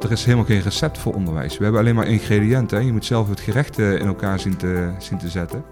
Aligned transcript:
er 0.00 0.10
is 0.10 0.24
helemaal 0.24 0.44
geen 0.46 0.60
recept 0.62 0.98
voor 0.98 1.14
onderwijs. 1.14 1.56
We 1.56 1.62
hebben 1.62 1.80
alleen 1.80 1.94
maar 1.94 2.06
ingrediënten. 2.06 2.78
Hè? 2.78 2.84
Je 2.84 2.92
moet 2.92 3.04
zelf 3.04 3.28
het 3.28 3.40
gerecht 3.40 3.78
eh, 3.78 3.92
in 3.92 4.06
elkaar 4.06 4.40
zien 4.40 4.56
te, 4.56 4.92
zien 4.98 5.18
te 5.18 5.28
zetten. 5.28 5.64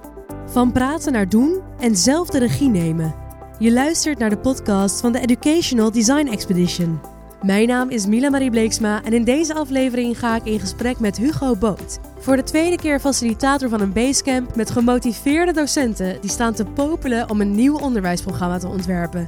Van 0.46 0.72
praten 0.72 1.12
naar 1.12 1.28
doen 1.28 1.60
en 1.78 1.96
zelf 1.96 2.28
de 2.28 2.38
regie 2.38 2.68
nemen. 2.68 3.14
Je 3.58 3.72
luistert 3.72 4.18
naar 4.18 4.30
de 4.30 4.38
podcast 4.38 5.00
van 5.00 5.12
de 5.12 5.20
Educational 5.20 5.90
Design 5.92 6.26
Expedition. 6.26 7.00
Mijn 7.42 7.68
naam 7.68 7.90
is 7.90 8.06
Mila 8.06 8.30
Marie 8.30 8.50
Bleeksma 8.50 9.04
en 9.04 9.12
in 9.12 9.24
deze 9.24 9.54
aflevering 9.54 10.18
ga 10.18 10.36
ik 10.36 10.44
in 10.44 10.60
gesprek 10.60 10.98
met 11.00 11.16
Hugo 11.16 11.56
Boot. 11.56 11.98
Voor 12.18 12.36
de 12.36 12.42
tweede 12.42 12.76
keer 12.76 13.00
facilitator 13.00 13.68
van 13.68 13.80
een 13.80 13.92
basecamp 13.92 14.56
met 14.56 14.70
gemotiveerde 14.70 15.52
docenten 15.52 16.20
die 16.20 16.30
staan 16.30 16.54
te 16.54 16.64
popelen 16.64 17.30
om 17.30 17.40
een 17.40 17.54
nieuw 17.54 17.78
onderwijsprogramma 17.78 18.58
te 18.58 18.68
ontwerpen. 18.68 19.26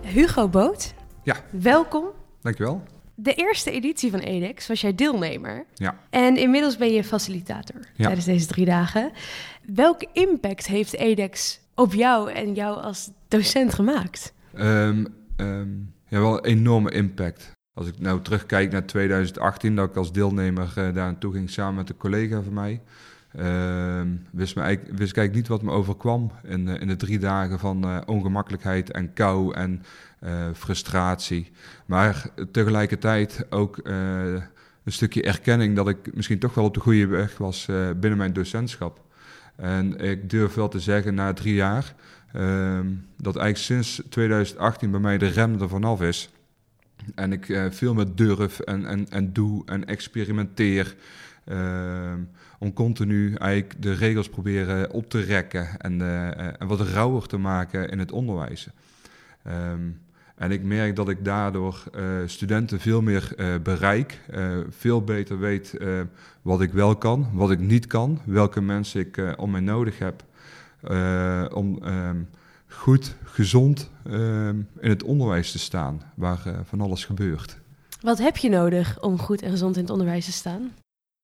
Hugo 0.00 0.48
Boot, 0.48 0.94
Ja, 1.22 1.36
welkom. 1.50 2.04
dankjewel. 2.42 2.82
De 3.14 3.34
eerste 3.34 3.70
editie 3.70 4.10
van 4.10 4.20
EDEX 4.20 4.66
was 4.66 4.80
jij 4.80 4.94
deelnemer. 4.94 5.64
Ja. 5.74 5.98
En 6.10 6.36
inmiddels 6.36 6.76
ben 6.76 6.92
je 6.92 7.04
facilitator 7.04 7.80
Ja. 7.94 8.04
tijdens 8.04 8.26
deze 8.26 8.46
drie 8.46 8.64
dagen. 8.64 9.10
Welke 9.66 10.08
impact 10.12 10.66
heeft 10.66 10.94
EDEX 10.94 11.60
op 11.74 11.92
jou 11.94 12.30
en 12.32 12.54
jou 12.54 12.80
als 12.82 13.10
docent 13.28 13.74
gemaakt? 13.74 14.32
Ehm, 14.54 15.04
ehm, 15.36 15.68
ja, 16.08 16.20
wel 16.20 16.36
een 16.38 16.44
enorme 16.44 16.90
impact. 16.90 17.50
Als 17.74 17.86
ik 17.88 17.98
nou 17.98 18.22
terugkijk 18.22 18.72
naar 18.72 18.86
2018, 18.86 19.76
dat 19.76 19.88
ik 19.88 19.96
als 19.96 20.12
deelnemer 20.12 20.64
eh, 20.68 20.74
daar 20.74 20.92
naartoe 20.94 21.32
ging 21.32 21.50
samen 21.50 21.74
met 21.74 21.88
een 21.88 21.96
collega 21.96 22.42
van 22.42 22.52
mij. 22.52 22.80
ehm, 23.38 24.08
wist, 24.32 24.56
me 24.56 24.62
eigenlijk, 24.62 24.98
wist 24.98 25.10
ik 25.10 25.16
eigenlijk 25.16 25.34
niet 25.34 25.48
wat 25.48 25.62
me 25.62 25.70
overkwam 25.78 26.30
in, 26.44 26.68
eh, 26.68 26.80
in 26.80 26.88
de 26.88 26.96
drie 26.96 27.18
dagen 27.18 27.58
van 27.58 27.84
eh, 27.84 28.00
ongemakkelijkheid 28.06 28.90
en 28.90 29.12
kou 29.12 29.54
en 29.54 29.82
frustratie. 30.54 31.50
Maar 31.86 32.26
tegelijkertijd 32.52 33.46
ook 33.50 33.78
eh, 33.78 33.94
een 34.84 34.92
stukje 34.92 35.22
erkenning 35.22 35.76
dat 35.76 35.88
ik 35.88 36.14
misschien 36.14 36.38
toch 36.38 36.54
wel 36.54 36.64
op 36.64 36.74
de 36.74 36.80
goede 36.80 37.06
weg 37.06 37.38
was 37.38 37.68
eh, 37.68 37.90
binnen 37.96 38.18
mijn 38.18 38.32
docentschap. 38.32 39.00
En 39.56 39.98
ik 39.98 40.30
durf 40.30 40.54
wel 40.54 40.68
te 40.68 40.80
zeggen, 40.80 41.14
na 41.14 41.32
drie 41.32 41.54
jaar, 41.54 41.94
ehm, 42.32 42.86
dat 43.16 43.36
eigenlijk 43.36 43.56
sinds 43.56 44.02
2018 44.08 44.90
bij 44.90 45.00
mij 45.00 45.18
de 45.18 45.26
rem 45.26 45.60
er 45.60 45.68
vanaf 45.68 46.02
is. 46.02 46.30
En 47.14 47.32
ik 47.32 47.48
eh, 47.48 47.64
veel 47.70 47.94
meer 47.94 48.14
durf 48.14 48.60
en, 48.60 48.86
en, 48.86 49.08
en 49.10 49.32
doe 49.32 49.62
en 49.66 49.84
experimenteer. 49.86 50.96
ehm, 51.44 52.20
om 52.58 52.72
continu 52.72 53.34
eigenlijk 53.34 53.82
de 53.82 53.92
regels 53.92 54.28
proberen 54.28 54.90
op 54.90 55.10
te 55.10 55.20
rekken 55.20 55.80
en, 55.80 56.00
eh, 56.00 56.28
eh, 56.30 56.54
en 56.58 56.66
wat 56.66 56.80
rauwer 56.80 57.26
te 57.26 57.36
maken 57.36 57.88
in 57.88 57.98
het 57.98 58.12
onderwijs. 58.12 58.68
Ehm, 59.42 59.80
en 60.34 60.50
ik 60.50 60.62
merk 60.62 60.96
dat 60.96 61.08
ik 61.08 61.24
daardoor 61.24 61.82
eh, 61.92 62.02
studenten 62.26 62.80
veel 62.80 63.02
meer 63.02 63.32
eh, 63.36 63.54
bereik, 63.62 64.20
eh, 64.30 64.58
veel 64.68 65.02
beter 65.02 65.38
weet 65.38 65.78
wat 66.42 66.60
ik 66.60 66.72
wel 66.72 66.96
kan, 66.96 67.28
wat 67.32 67.50
ik 67.50 67.58
niet 67.58 67.86
kan, 67.86 68.20
welke 68.24 68.60
mensen 68.60 69.00
ik 69.00 69.34
om 69.36 69.50
mij 69.50 69.60
nodig 69.60 69.98
heb 69.98 70.24
om 71.52 71.78
ehm, 71.82 72.16
goed, 72.68 73.16
gezond 73.24 73.90
ehm, 74.04 74.56
in 74.80 74.90
het 74.90 75.02
onderwijs 75.02 75.52
te 75.52 75.58
staan, 75.58 76.02
waar 76.14 76.42
van 76.64 76.80
alles 76.80 77.04
gebeurt. 77.04 77.58
Wat 78.00 78.18
heb 78.18 78.36
je 78.36 78.48
nodig 78.48 79.02
om 79.02 79.18
goed 79.18 79.42
en 79.42 79.50
gezond 79.50 79.76
in 79.76 79.82
het 79.82 79.90
onderwijs 79.90 80.24
te 80.24 80.32
staan? 80.32 80.72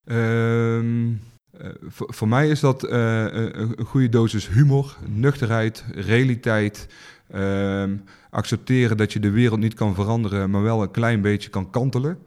Ehm, 0.05 1.13
eh, 1.59 1.69
voor, 1.89 2.15
voor 2.15 2.29
mij 2.29 2.49
is 2.49 2.61
dat 2.61 2.83
een, 2.83 3.61
een 3.61 3.85
goede 3.85 4.09
dosis 4.09 4.49
humor, 4.49 4.97
nuchterheid, 5.07 5.85
realiteit. 5.95 6.87
Accepteren 8.31 8.97
dat 8.97 9.13
je 9.13 9.21
de 9.21 9.31
wereld 9.31 9.61
niet 9.61 9.75
kan 9.75 9.95
veranderen, 9.95 10.51
maar 10.51 10.63
wel 10.63 10.83
een 10.83 10.91
klein 10.91 11.21
beetje 11.21 11.51
kan 11.51 11.71
kantelen. 11.71 12.19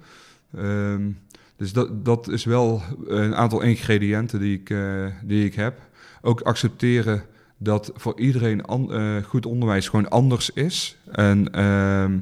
Ehm, 0.57 1.11
dus 1.55 1.73
dat, 1.73 2.05
dat 2.05 2.27
is 2.27 2.45
wel 2.45 2.81
een 3.07 3.35
aantal 3.35 3.61
ingrediënten 3.61 4.39
die 4.39 4.59
ik, 4.59 4.69
eh, 4.69 5.05
die 5.23 5.45
ik 5.45 5.55
heb. 5.55 5.79
Ook 6.21 6.41
accepteren 6.41 7.23
dat 7.57 7.91
voor 7.95 8.19
iedereen 8.19 8.61
eh, 8.65 9.15
goed 9.27 9.45
onderwijs 9.45 9.87
gewoon 9.87 10.09
anders 10.09 10.49
is. 10.49 10.97
En 11.11 11.53
ehm, 11.53 12.15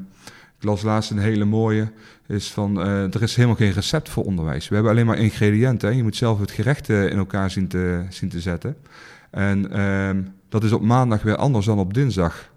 ik 0.58 0.64
las 0.64 0.82
laatst 0.82 1.12
een 1.12 1.18
hele 1.18 1.46
mooie 1.46 1.92
is 2.28 2.52
van 2.52 2.82
eh, 2.82 3.14
er 3.14 3.22
is 3.22 3.36
helemaal 3.36 3.58
geen 3.58 3.72
recept 3.72 4.10
voor 4.10 4.24
onderwijs. 4.24 4.68
We 4.68 4.74
hebben 4.74 4.92
alleen 4.92 5.06
maar 5.06 5.18
ingrediënten. 5.18 5.90
Hè? 5.90 5.96
Je 5.96 6.04
moet 6.04 6.16
zelf 6.16 6.40
het 6.40 6.52
gerecht 6.52 6.90
eh, 6.90 7.06
in 7.06 7.18
elkaar 7.18 7.52
zien 7.52 7.68
te, 7.68 8.06
zien 8.10 8.30
te 8.30 8.40
zetten. 8.40 8.78
En 9.32 9.72
ehm, 9.72 10.22
dat 10.50 10.64
is 10.64 10.72
op 10.72 10.82
maandag 10.82 11.22
weer 11.22 11.36
anders 11.36 11.66
dan 11.66 11.80
op 11.80 11.94
dinsdag. 11.94 12.51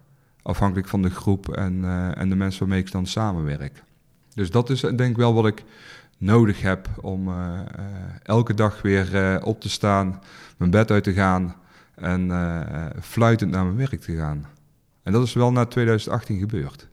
Afhankelijk 0.45 0.89
van 0.89 1.03
de 1.03 1.11
groep 1.11 1.49
en, 1.49 1.85
eh, 1.85 2.19
en 2.19 2.29
de 2.29 2.37
mensen 2.37 2.61
waarmee 2.61 2.81
ik 2.81 2.91
dan 2.93 3.07
samenwerk. 3.07 3.83
Dus 4.35 4.51
dat 4.51 4.71
is 4.71 4.83
eh, 4.83 4.97
denk 4.97 5.11
ik 5.11 5.17
wel 5.17 5.35
wat 5.35 5.47
ik 5.47 5.63
nodig 6.19 6.61
heb 6.63 6.89
om 7.01 7.29
eh, 7.29 7.61
elke 8.23 8.55
dag 8.55 8.83
weer 8.83 9.41
op 9.45 9.61
te 9.61 9.69
staan, 9.71 10.23
mijn 10.57 10.71
bed 10.71 10.91
uit 10.91 11.05
te 11.05 11.13
gaan 11.13 11.55
en 11.95 12.31
fluitend 13.01 13.51
naar 13.51 13.65
mijn 13.65 13.77
werk 13.77 14.01
te 14.01 14.17
gaan. 14.17 14.47
En 15.03 15.13
dat 15.13 15.23
is 15.23 15.33
wel 15.33 15.53
na 15.53 15.65
2018 15.67 16.39
gebeurd. 16.39 16.89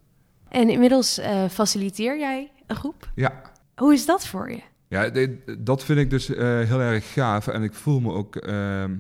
En 0.50 0.70
inmiddels 0.70 1.20
faciliteer 1.50 2.20
jij 2.20 2.52
een 2.68 2.76
groep. 2.76 3.10
Ja, 3.16 3.42
Hoe 3.76 3.94
is 3.94 4.06
dat 4.06 4.28
voor 4.28 4.52
je? 4.52 4.62
Ja, 4.88 5.10
dit- 5.10 5.66
dat 5.66 5.84
vind 5.84 6.00
ik 6.00 6.10
dus 6.10 6.28
heel 6.28 6.80
erg 6.82 7.14
gaaf. 7.14 7.48
En 7.48 7.64
ik 7.64 7.74
voel 7.74 8.00
me 8.00 8.12
ook 8.14 8.36
ehm, 8.36 8.92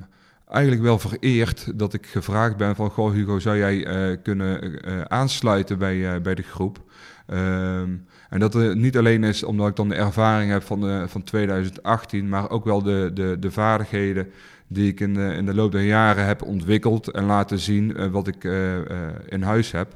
eigenlijk 0.51 0.84
wel 0.84 1.00
vereerd 1.00 1.79
dat 1.79 1.94
ik 1.94 2.06
gevraagd 2.06 2.57
ben 2.57 2.75
van... 2.75 2.89
Goh, 2.89 3.12
Hugo, 3.13 3.39
zou 3.39 3.57
jij 3.57 3.85
eh, 3.85 4.17
kunnen 4.23 4.81
eh, 4.81 5.01
aansluiten 5.01 5.78
bij, 5.78 6.13
eh, 6.13 6.22
bij 6.22 6.35
de 6.35 6.44
groep? 6.44 6.79
Ehm, 7.28 7.89
en 8.29 8.39
dat 8.39 8.53
het 8.53 8.78
niet 8.78 8.97
alleen 8.97 9.23
is 9.23 9.44
omdat 9.44 9.67
ik 9.67 9.75
dan 9.75 9.90
de 9.90 9.95
ervaring 9.95 10.51
heb 10.51 10.63
van, 10.63 11.09
van 11.09 11.23
2018... 11.23 12.29
maar 12.29 12.50
ook 12.50 12.66
wel 12.66 12.81
de, 12.81 13.11
de, 13.13 13.38
de 13.40 13.51
vaardigheden 13.51 14.31
die 14.67 14.88
ik 14.91 15.00
in 15.00 15.13
de, 15.13 15.34
in 15.34 15.45
de 15.45 15.53
loop 15.53 15.72
der 15.72 15.81
jaren 15.81 16.25
heb 16.25 16.41
ontwikkeld... 16.41 17.07
en 17.07 17.25
laten 17.25 17.59
zien 17.59 17.95
eh, 17.95 18.07
wat 18.07 18.28
ik 18.28 18.44
eh, 18.44 18.75
eh, 18.78 19.16
in 19.28 19.41
huis 19.41 19.72
heb. 19.72 19.95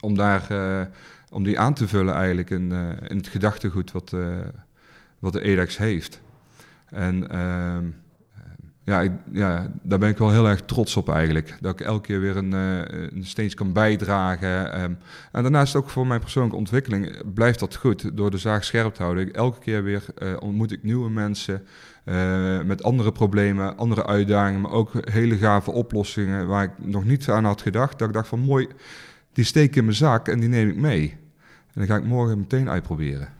Om, 0.00 0.14
daar, 0.16 0.50
eh, 0.50 0.86
om 1.30 1.44
die 1.44 1.58
aan 1.58 1.74
te 1.74 1.88
vullen 1.88 2.14
eigenlijk 2.14 2.50
in, 2.50 2.72
eh, 2.72 3.10
in 3.10 3.16
het 3.16 3.28
gedachtegoed 3.28 3.92
wat... 3.92 4.12
eh, 4.12 4.36
wat 5.18 5.32
de 5.32 5.40
EDEX 5.40 5.76
heeft. 5.76 6.20
En 6.86 7.30
ehm, 7.30 7.84
ja, 8.88 9.00
ik, 9.00 9.12
ja, 9.32 9.70
daar 9.82 9.98
ben 9.98 10.08
ik 10.08 10.18
wel 10.18 10.30
heel 10.30 10.48
erg 10.48 10.60
trots 10.60 10.96
op 10.96 11.08
eigenlijk. 11.08 11.56
Dat 11.60 11.80
ik 11.80 11.86
elke 11.86 12.06
keer 12.06 12.20
weer 12.20 12.36
een, 12.36 12.52
eh, 12.52 13.10
een 13.14 13.24
steeds 13.24 13.54
kan 13.54 13.72
bijdragen. 13.72 14.72
ehm. 14.72 14.92
en 15.32 15.42
daarnaast 15.42 15.74
ook 15.74 15.90
voor 15.90 16.06
mijn 16.06 16.20
persoonlijke 16.20 16.58
ontwikkeling 16.58 17.32
blijft 17.34 17.58
dat 17.58 17.76
goed. 17.76 18.16
Door 18.16 18.30
de 18.30 18.38
zaag 18.38 18.64
scherp 18.64 18.94
te 18.94 19.02
houden. 19.02 19.32
Elke 19.32 19.58
keer 19.58 19.82
weer 19.82 20.04
eh, 20.14 20.36
ontmoet 20.38 20.72
ik 20.72 20.82
nieuwe 20.82 21.10
mensen 21.10 21.62
eh, 22.04 22.60
met 22.62 22.82
andere 22.82 23.12
problemen, 23.12 23.76
andere 23.76 24.06
uitdagingen. 24.06 24.60
Maar 24.60 24.70
ook 24.70 24.92
hele 25.10 25.36
gave 25.36 25.70
oplossingen 25.70 26.46
waar 26.46 26.64
ik 26.64 26.72
nog 26.76 27.04
niet 27.04 27.28
aan 27.28 27.44
had 27.44 27.62
gedacht. 27.62 27.98
Dat 27.98 28.08
ik 28.08 28.14
dacht 28.14 28.28
van 28.28 28.40
mooi, 28.40 28.68
die 29.32 29.44
steek 29.44 29.76
in 29.76 29.84
mijn 29.84 29.96
zak 29.96 30.28
en 30.28 30.40
die 30.40 30.48
neem 30.48 30.68
ik 30.68 30.76
mee. 30.76 31.16
En 31.46 31.74
dan 31.74 31.86
ga 31.86 31.96
ik 31.96 32.04
morgen 32.04 32.38
meteen 32.38 32.70
uitproberen. 32.70 33.37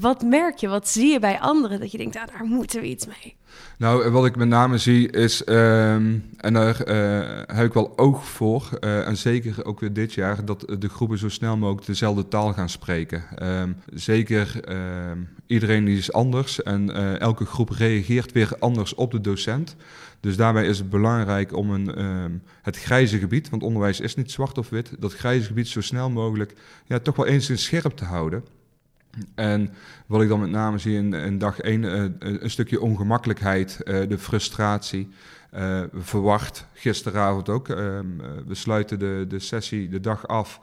Wat 0.00 0.22
merk 0.22 0.56
je, 0.56 0.68
wat 0.68 0.88
zie 0.88 1.12
je 1.12 1.18
bij 1.18 1.40
anderen 1.40 1.80
dat 1.80 1.92
je 1.92 1.98
denkt, 1.98 2.16
ah, 2.16 2.26
daar 2.26 2.44
moeten 2.44 2.80
we 2.80 2.86
iets 2.86 3.06
mee? 3.06 3.36
Nou, 3.78 4.10
wat 4.10 4.26
ik 4.26 4.36
met 4.36 4.48
name 4.48 4.78
zie 4.78 5.10
is, 5.10 5.44
ehm, 5.44 6.18
en 6.36 6.52
daar 6.52 6.80
eh, 6.80 7.56
heb 7.56 7.66
ik 7.66 7.72
wel 7.72 7.98
oog 7.98 8.24
voor, 8.24 8.68
eh, 8.80 9.06
en 9.06 9.16
zeker 9.16 9.64
ook 9.64 9.80
weer 9.80 9.92
dit 9.92 10.12
jaar, 10.12 10.44
dat 10.44 10.64
de 10.78 10.88
groepen 10.88 11.18
zo 11.18 11.28
snel 11.28 11.56
mogelijk 11.56 11.86
dezelfde 11.86 12.28
taal 12.28 12.52
gaan 12.52 12.68
spreken. 12.68 13.24
Ehm, 13.34 13.72
zeker 13.94 14.60
ehm, 14.64 15.18
iedereen 15.46 15.88
is 15.88 16.12
anders 16.12 16.62
en 16.62 16.94
eh, 16.94 17.20
elke 17.20 17.44
groep 17.44 17.70
reageert 17.70 18.32
weer 18.32 18.52
anders 18.58 18.94
op 18.94 19.10
de 19.10 19.20
docent. 19.20 19.76
Dus 20.20 20.36
daarbij 20.36 20.66
is 20.66 20.78
het 20.78 20.90
belangrijk 20.90 21.56
om 21.56 21.70
een, 21.70 22.40
het 22.62 22.76
grijze 22.78 23.18
gebied, 23.18 23.50
want 23.50 23.62
onderwijs 23.62 24.00
is 24.00 24.14
niet 24.14 24.30
zwart 24.30 24.58
of 24.58 24.68
wit, 24.68 24.90
dat 24.98 25.14
grijze 25.14 25.46
gebied 25.46 25.68
zo 25.68 25.80
snel 25.80 26.10
mogelijk 26.10 26.54
ja, 26.86 26.98
toch 26.98 27.16
wel 27.16 27.26
eens 27.26 27.50
in 27.50 27.58
scherp 27.58 27.96
te 27.96 28.04
houden. 28.04 28.44
En 29.34 29.70
wat 30.06 30.22
ik 30.22 30.28
dan 30.28 30.40
met 30.40 30.50
name 30.50 30.78
zie 30.78 30.96
in, 30.96 31.38
dag 31.38 31.60
1, 31.60 31.82
een 32.42 32.50
stukje 32.50 32.80
ongemakkelijkheid, 32.80 33.82
eh, 33.82 34.08
de 34.08 34.18
frustratie, 34.18 35.08
eh, 35.50 35.82
verwacht. 35.94 36.66
Gisteravond 36.72 37.48
ook. 37.48 37.68
ehm, 37.68 38.20
eh, 38.20 38.26
we 38.46 38.54
sluiten 38.54 38.98
de, 38.98 39.24
de 39.28 39.38
sessie 39.38 39.88
de 39.88 40.00
dag 40.00 40.26
af. 40.26 40.60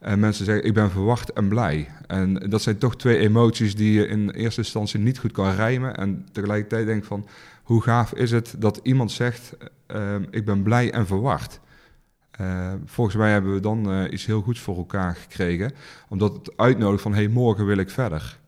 En 0.00 0.20
mensen 0.20 0.44
zeggen, 0.44 0.64
ik 0.64 0.74
ben 0.74 0.90
verwacht 0.90 1.32
en 1.32 1.48
blij. 1.48 1.88
En 2.06 2.34
dat 2.34 2.62
zijn 2.62 2.78
toch 2.78 2.96
twee 2.96 3.18
emoties 3.18 3.74
die 3.74 3.92
je 3.92 4.06
in 4.06 4.30
eerste 4.30 4.60
instantie 4.60 5.00
niet 5.00 5.18
goed 5.18 5.32
kan 5.32 5.54
rijmen. 5.54 5.96
En 5.96 6.26
tegelijkertijd 6.32 6.86
denk 6.86 7.04
van, 7.04 7.26
hoe 7.62 7.82
gaaf 7.82 8.14
is 8.14 8.30
het 8.30 8.54
dat 8.58 8.80
iemand 8.82 9.12
zegt, 9.12 9.56
ehm, 9.86 10.24
ik 10.30 10.44
ben 10.44 10.62
blij 10.62 10.92
en 10.92 11.06
verwacht. 11.06 11.60
Eh, 12.32 12.72
volgens 12.84 13.16
mij 13.16 13.32
hebben 13.32 13.54
we 13.54 13.60
dan 13.60 13.90
eh, 13.90 14.12
iets 14.12 14.26
heel 14.26 14.42
goeds 14.42 14.60
voor 14.60 14.76
elkaar 14.76 15.16
gekregen. 15.16 15.72
Omdat 16.08 16.34
het 16.34 16.56
uitnodigt 16.56 17.02
van, 17.02 17.14
hey, 17.14 17.28
morgen 17.28 17.66
wil 17.66 17.76
ik 17.76 17.90
verder. 17.90 18.38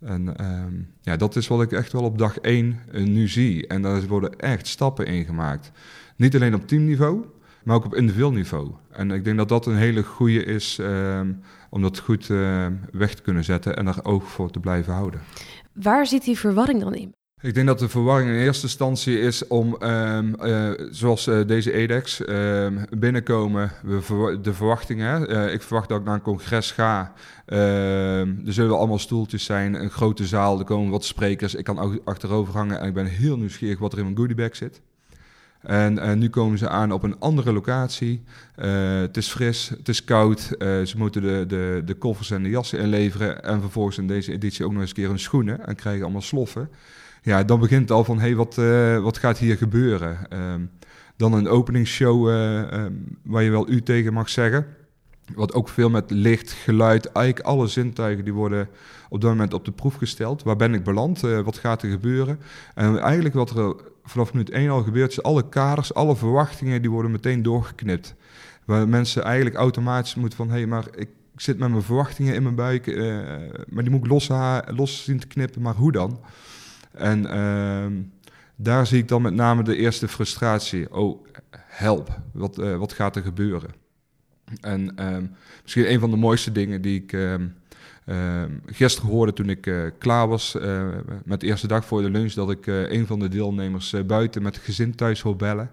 En 0.00 0.36
ehm, 0.36 0.74
ja, 1.00 1.16
dat 1.16 1.36
is 1.36 1.48
wat 1.48 1.62
ik 1.62 1.72
echt 1.72 1.92
wel 1.92 2.02
op 2.02 2.18
dag 2.18 2.38
één 2.38 2.80
eh, 2.92 3.02
nu 3.04 3.28
zie. 3.28 3.66
En 3.66 3.82
daar 3.82 4.06
worden 4.06 4.38
echt 4.38 4.66
stappen 4.66 5.06
in 5.06 5.24
gemaakt. 5.24 5.72
Niet 6.16 6.34
alleen 6.34 6.54
op 6.54 6.66
teamniveau, 6.66 7.24
maar 7.64 7.76
ook 7.76 7.84
op 7.84 7.94
individueel 7.94 8.32
niveau. 8.32 8.70
En 8.90 9.10
ik 9.10 9.24
denk 9.24 9.36
dat 9.36 9.48
dat 9.48 9.66
een 9.66 9.76
hele 9.76 10.02
goede 10.02 10.44
is 10.44 10.78
ehm, 10.78 11.32
om 11.70 11.82
dat 11.82 11.98
goed 11.98 12.26
weg 12.92 13.14
te 13.14 13.22
kunnen 13.22 13.44
zetten 13.44 13.76
en 13.76 13.84
daar 13.84 14.04
oog 14.04 14.30
voor 14.30 14.50
te 14.50 14.60
blijven 14.60 14.92
houden. 14.92 15.20
Waar 15.72 16.06
zit 16.06 16.24
die 16.24 16.38
verwarring 16.38 16.80
dan 16.80 16.94
in? 16.94 17.14
Ik 17.42 17.54
denk 17.54 17.66
dat 17.66 17.78
de 17.78 17.88
verwarring 17.88 18.30
in 18.30 18.36
eerste 18.36 18.62
instantie 18.62 19.20
is 19.20 19.46
om, 19.46 19.76
um, 19.82 20.34
uh, 20.42 20.70
zoals 20.90 21.26
uh, 21.26 21.46
deze 21.46 21.72
EDEX, 21.72 22.20
uh, 22.20 22.66
binnenkomen, 22.98 23.72
we 23.82 24.38
de 24.42 24.54
verwachtingen. 24.54 25.32
Uh, 25.32 25.52
ik 25.52 25.62
verwacht 25.62 25.88
dat 25.88 25.98
ik 25.98 26.04
naar 26.04 26.14
een 26.14 26.22
congres 26.22 26.70
ga. 26.70 27.12
Ehm, 27.46 28.28
er 28.46 28.52
zullen 28.52 28.78
allemaal 28.78 28.98
stoeltjes 28.98 29.44
zijn, 29.44 29.74
een 29.74 29.90
grote 29.90 30.26
zaal, 30.26 30.58
er 30.58 30.64
komen 30.64 30.90
wat 30.90 31.04
sprekers. 31.04 31.54
Ik 31.54 31.64
kan 31.64 32.04
achterover 32.04 32.54
hangen 32.54 32.80
en 32.80 32.88
ik 32.88 32.94
ben 32.94 33.06
heel 33.06 33.36
nieuwsgierig 33.36 33.78
wat 33.78 33.92
er 33.92 33.98
in 33.98 34.04
mijn 34.04 34.16
goodiebag 34.16 34.56
zit. 34.56 34.80
En, 35.60 36.18
nu 36.18 36.28
komen 36.30 36.58
ze 36.58 36.68
aan 36.68 36.92
op 36.92 37.02
een 37.02 37.18
andere 37.18 37.52
locatie. 37.52 38.22
Het 38.54 39.16
is 39.16 39.28
fris, 39.28 39.68
het 39.68 39.88
is 39.88 40.04
koud. 40.04 40.40
Ze 40.58 40.94
moeten 40.96 41.22
de, 41.22 41.44
de, 41.48 41.82
de 41.84 41.94
koffers 41.94 42.30
en 42.30 42.42
de 42.42 42.50
jassen 42.50 42.78
inleveren. 42.78 43.44
En 43.44 43.60
vervolgens 43.60 43.98
in 43.98 44.06
deze 44.06 44.32
editie 44.32 44.64
ook 44.64 44.72
nog 44.72 44.80
eens 44.80 44.90
een 44.90 44.96
keer 44.96 45.08
hun 45.08 45.18
schoenen. 45.18 45.66
En 45.66 45.74
krijgen 45.74 46.02
allemaal 46.02 46.20
sloffen. 46.20 46.68
Ja, 47.24 47.44
dan 47.44 47.60
begint 47.60 47.80
het 47.80 47.90
al 47.90 48.04
van, 48.04 48.16
hé, 48.18 48.26
hey, 48.26 48.34
wat, 48.34 48.56
uh, 48.58 48.98
wat 48.98 49.18
gaat 49.18 49.38
hier 49.38 49.56
gebeuren? 49.56 50.18
Um, 50.32 50.70
dan 51.16 51.32
een 51.32 51.48
openingsshow 51.48 52.28
um, 52.28 53.18
waar 53.22 53.42
je 53.42 53.50
wel 53.50 53.70
u 53.70 53.82
tegen 53.82 54.12
mag 54.12 54.28
zeggen. 54.28 54.66
Wat 55.34 55.54
ook 55.54 55.68
veel 55.68 55.90
met 55.90 56.10
licht, 56.10 56.52
geluid, 56.52 57.06
eigenlijk 57.06 57.46
alle 57.46 57.66
zintuigen 57.66 58.24
die 58.24 58.32
worden 58.32 58.68
op 59.08 59.20
dat 59.20 59.30
moment 59.30 59.54
op 59.54 59.64
de 59.64 59.72
proef 59.72 59.94
gesteld. 59.94 60.42
Waar 60.42 60.56
ben 60.56 60.74
ik 60.74 60.84
beland? 60.84 61.20
wat 61.20 61.58
gaat 61.58 61.82
er 61.82 61.90
gebeuren? 61.90 62.40
En 62.74 62.98
eigenlijk 62.98 63.34
wat 63.34 63.50
er 63.50 63.74
vanaf 64.04 64.32
minuut 64.32 64.50
1 64.50 64.70
al 64.70 64.82
gebeurt, 64.82 65.10
is 65.10 65.22
alle 65.22 65.48
kaders, 65.48 65.94
alle 65.94 66.16
verwachtingen, 66.16 66.82
die 66.82 66.90
worden 66.90 67.10
meteen 67.10 67.42
doorgeknipt. 67.42 68.14
Waar 68.64 68.88
mensen 68.88 69.22
eigenlijk 69.22 69.56
automatisch 69.56 70.14
moeten 70.14 70.36
van, 70.36 70.48
hé, 70.48 70.56
hey, 70.56 70.66
maar 70.66 70.84
ik 70.94 71.08
zit 71.36 71.58
met 71.58 71.70
mijn 71.70 71.82
verwachtingen 71.82 72.34
in 72.34 72.42
mijn 72.42 72.54
buik, 72.54 72.86
maar 73.68 73.82
die 73.84 73.92
moet 73.92 74.04
ik 74.04 74.10
los 74.74 75.04
zien 75.04 75.18
te 75.18 75.26
knippen, 75.26 75.62
maar 75.62 75.74
hoe 75.74 75.92
dan? 75.92 76.20
En 76.92 77.24
uh, 77.24 78.00
daar 78.56 78.86
zie 78.86 78.98
ik 78.98 79.08
dan 79.08 79.22
met 79.22 79.34
name 79.34 79.62
de 79.62 79.76
eerste 79.76 80.08
frustratie. 80.08 80.94
Oh, 80.94 81.26
help, 81.66 82.20
wat, 82.32 82.58
uh, 82.58 82.76
wat 82.76 82.92
gaat 82.92 83.16
er 83.16 83.22
gebeuren? 83.22 83.70
En 84.60 84.96
ehm, 84.96 85.26
misschien 85.62 85.92
een 85.92 86.00
van 86.00 86.10
de 86.10 86.16
mooiste 86.16 86.52
dingen 86.52 86.82
die 86.82 87.02
ik 87.02 87.12
ehm, 87.12 87.48
gisteren 88.66 89.10
hoorde 89.10 89.32
toen 89.32 89.48
ik 89.48 89.66
uh, 89.66 89.90
klaar 89.98 90.28
was 90.28 90.54
uh, 90.54 90.88
met 91.24 91.40
de 91.40 91.46
eerste 91.46 91.66
dag 91.66 91.84
voor 91.84 92.02
de 92.02 92.10
lunch 92.10 92.32
dat 92.32 92.50
ik 92.50 92.66
een 92.66 93.06
van 93.06 93.18
de 93.18 93.28
deelnemers 93.28 93.94
buiten 94.06 94.42
met 94.42 94.54
het 94.54 94.64
gezin 94.64 94.94
thuis 94.94 95.20
hoor 95.20 95.36
bellen. 95.36 95.70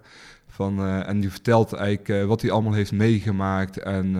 Van, 0.59 0.85
en 0.85 1.19
die 1.19 1.31
vertelt 1.31 1.73
eigenlijk 1.73 2.27
wat 2.27 2.41
hij 2.41 2.51
allemaal 2.51 2.73
heeft 2.73 2.91
meegemaakt. 2.91 3.77
En 3.77 4.15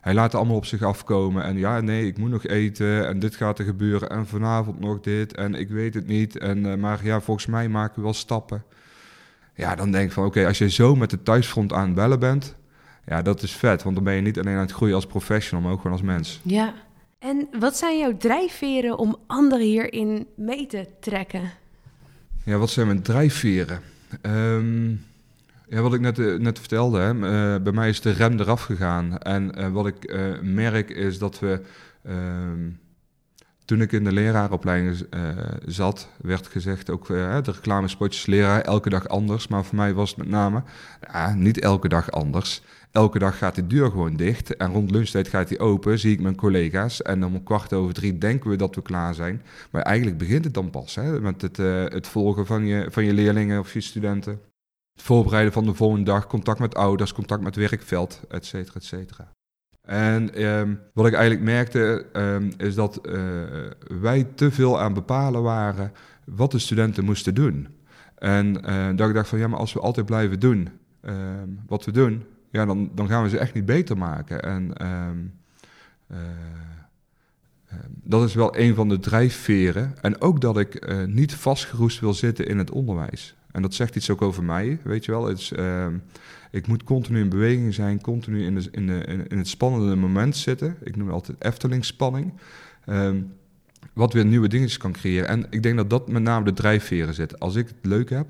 hij 0.00 0.14
laat 0.14 0.24
het 0.24 0.34
allemaal 0.34 0.56
op 0.56 0.64
zich 0.64 0.82
afkomen. 0.82 1.44
En 1.44 1.58
ja, 1.58 1.80
nee, 1.80 2.06
ik 2.06 2.18
moet 2.18 2.30
nog 2.30 2.46
eten. 2.46 3.06
En 3.06 3.18
dit 3.18 3.36
gaat 3.36 3.58
er 3.58 3.64
gebeuren. 3.64 4.10
En 4.10 4.26
vanavond 4.26 4.80
nog 4.80 5.00
dit. 5.00 5.34
En 5.34 5.54
ik 5.54 5.68
weet 5.68 5.94
het 5.94 6.06
niet. 6.06 6.38
En, 6.38 6.80
maar 6.80 7.04
ja, 7.04 7.20
volgens 7.20 7.46
mij 7.46 7.68
maken 7.68 7.94
we 7.94 8.02
wel 8.02 8.12
stappen. 8.12 8.64
Ja, 9.54 9.74
dan 9.74 9.90
denk 9.90 10.06
ik 10.06 10.12
van 10.12 10.24
oké, 10.24 10.38
okay, 10.38 10.48
als 10.48 10.58
je 10.58 10.70
zo 10.70 10.94
met 10.94 11.10
de 11.10 11.22
thuisfront 11.22 11.72
aan 11.72 11.86
het 11.86 11.94
bellen 11.94 12.18
bent. 12.18 12.54
Ja, 13.06 13.22
dat 13.22 13.42
is 13.42 13.52
vet. 13.52 13.82
Want 13.82 13.94
dan 13.94 14.04
ben 14.04 14.14
je 14.14 14.20
niet 14.20 14.38
alleen 14.38 14.54
aan 14.54 14.60
het 14.60 14.72
groeien 14.72 14.94
als 14.94 15.06
professional, 15.06 15.62
maar 15.62 15.72
ook 15.72 15.80
gewoon 15.80 15.96
als 15.96 16.06
mens. 16.06 16.40
Ja. 16.42 16.74
En 17.18 17.48
wat 17.58 17.76
zijn 17.76 17.98
jouw 17.98 18.16
drijfveren 18.16 18.98
om 18.98 19.16
anderen 19.26 19.66
hierin 19.66 20.26
mee 20.36 20.66
te 20.66 20.88
trekken? 21.00 21.50
Ja, 22.44 22.56
wat 22.56 22.70
zijn 22.70 22.86
mijn 22.86 23.02
drijfveren? 23.02 23.80
Um, 24.22 25.04
ja, 25.68 25.80
wat 25.80 25.94
ik 25.94 26.00
net, 26.00 26.18
uh, 26.18 26.38
net 26.38 26.58
vertelde, 26.58 26.98
hè, 26.98 27.14
uh, 27.14 27.62
bij 27.62 27.72
mij 27.72 27.88
is 27.88 28.00
de 28.00 28.10
rem 28.10 28.40
eraf 28.40 28.62
gegaan. 28.62 29.18
En 29.18 29.58
uh, 29.58 29.68
wat 29.68 29.86
ik 29.86 30.16
merk 30.42 30.90
is 30.90 31.18
dat 31.18 31.38
we... 31.38 31.60
Ehm, 32.02 32.70
toen 33.64 33.80
ik 33.80 33.92
in 33.92 34.04
de 34.04 34.12
leraaropleiding 34.12 35.06
zat, 35.64 36.08
werd 36.20 36.46
gezegd 36.46 36.90
ook 36.90 37.06
de 37.06 37.40
reclamespotjes 37.42 38.26
leraar 38.26 38.60
elke 38.60 38.88
dag 38.88 39.08
anders. 39.08 39.48
Maar 39.48 39.64
voor 39.64 39.76
mij 39.76 39.94
was 39.94 40.08
het 40.08 40.18
met 40.18 40.28
name 40.28 40.62
niet 41.34 41.60
elke 41.60 41.88
dag 41.88 42.10
anders 42.10 42.62
elke 42.96 43.18
dag 43.18 43.38
gaat 43.38 43.54
de 43.54 43.66
deur 43.66 43.90
gewoon 43.90 44.16
dicht. 44.16 44.56
En 44.56 44.72
rond 44.72 44.90
lunchtijd 44.90 45.28
gaat 45.28 45.48
die 45.48 45.58
open, 45.58 45.98
zie 45.98 46.12
ik 46.12 46.20
mijn 46.20 46.36
collega's. 46.36 47.02
En 47.02 47.24
om 47.24 47.42
kwart 47.42 47.72
over 47.72 47.94
drie 47.94 48.18
denken 48.18 48.50
we 48.50 48.56
dat 48.56 48.74
we 48.74 48.82
klaar 48.82 49.14
zijn. 49.14 49.42
Maar 49.70 49.82
eigenlijk 49.82 50.18
begint 50.18 50.44
het 50.44 50.54
dan 50.54 50.70
pas, 50.70 50.94
hè, 50.94 51.20
met 51.20 51.42
het, 51.42 51.56
het 51.92 52.06
volgen 52.06 52.46
van 52.46 52.66
je, 52.66 52.86
van 52.90 53.04
je 53.04 53.12
leerlingen 53.12 53.60
of 53.60 53.72
je 53.72 53.80
studenten. 53.80 54.40
Voorbereiden 54.96 55.52
van 55.52 55.64
de 55.64 55.74
volgende 55.74 56.04
dag, 56.04 56.26
contact 56.26 56.58
met 56.58 56.74
ouders, 56.74 57.12
contact 57.12 57.42
met 57.42 57.56
werkveld, 57.56 58.20
et 58.28 58.44
cetera, 58.44 58.74
et 58.74 58.84
cetera. 58.84 59.32
En 59.82 60.42
um, 60.44 60.80
wat 60.92 61.06
ik 61.06 61.12
eigenlijk 61.12 61.44
merkte, 61.44 62.06
um, 62.12 62.50
is 62.56 62.74
dat 62.74 63.00
uh, 63.02 63.14
wij 64.00 64.24
te 64.34 64.50
veel 64.50 64.80
aan 64.80 64.94
bepalen 64.94 65.42
waren 65.42 65.92
wat 66.24 66.50
de 66.50 66.58
studenten 66.58 67.04
moesten 67.04 67.34
doen. 67.34 67.68
En 68.14 68.46
uh, 68.46 68.86
dat 68.96 69.08
ik 69.08 69.14
dacht 69.14 69.28
van, 69.28 69.38
ja, 69.38 69.48
maar 69.48 69.58
als 69.58 69.72
we 69.72 69.80
altijd 69.80 70.06
blijven 70.06 70.40
doen 70.40 70.68
um, 71.02 71.60
wat 71.66 71.84
we 71.84 71.92
doen, 71.92 72.24
ja, 72.50 72.64
dan, 72.64 72.90
dan 72.94 73.08
gaan 73.08 73.22
we 73.22 73.28
ze 73.28 73.38
echt 73.38 73.54
niet 73.54 73.64
beter 73.64 73.98
maken. 73.98 74.42
En 74.42 74.72
uh, 76.10 76.18
dat 77.88 78.24
is 78.24 78.34
wel 78.34 78.58
een 78.58 78.74
van 78.74 78.88
de 78.88 78.98
drijfveren. 78.98 79.94
En 80.00 80.20
ook 80.20 80.40
dat 80.40 80.58
ik 80.58 81.06
niet 81.06 81.34
vastgeroest 81.34 82.00
wil 82.00 82.14
zitten 82.14 82.46
in 82.46 82.58
het 82.58 82.70
onderwijs. 82.70 83.35
En 83.56 83.62
dat 83.62 83.74
zegt 83.74 83.96
iets 83.96 84.10
ook 84.10 84.22
over 84.22 84.44
mij, 84.44 84.78
weet 84.82 85.04
je 85.04 85.12
wel. 85.12 85.26
Het 85.26 85.38
is, 85.38 85.52
ik 86.50 86.66
moet 86.66 86.84
continu 86.84 87.20
in 87.20 87.28
beweging 87.28 87.74
zijn, 87.74 88.00
continu 88.00 88.44
in, 88.44 88.68
in, 88.70 88.88
in 89.28 89.38
het 89.38 89.48
spannende 89.48 89.96
moment 89.96 90.36
zitten. 90.36 90.76
Ik 90.82 90.96
noem 90.96 91.06
het 91.06 91.14
altijd 91.14 91.44
Efteling-spanning. 91.44 92.32
Um, 92.86 93.32
wat 93.92 94.12
weer 94.12 94.24
nieuwe 94.24 94.48
dingetjes 94.48 94.78
kan 94.78 94.92
creëren. 94.92 95.28
En 95.28 95.46
ik 95.50 95.62
denk 95.62 95.76
dat 95.76 95.90
dat 95.90 96.08
met 96.08 96.22
name 96.22 96.44
de 96.44 96.52
drijfveren 96.52 97.14
zit. 97.14 97.40
Als 97.40 97.54
ik 97.54 97.68
het 97.68 97.76
leuk 97.82 98.10
heb, 98.10 98.26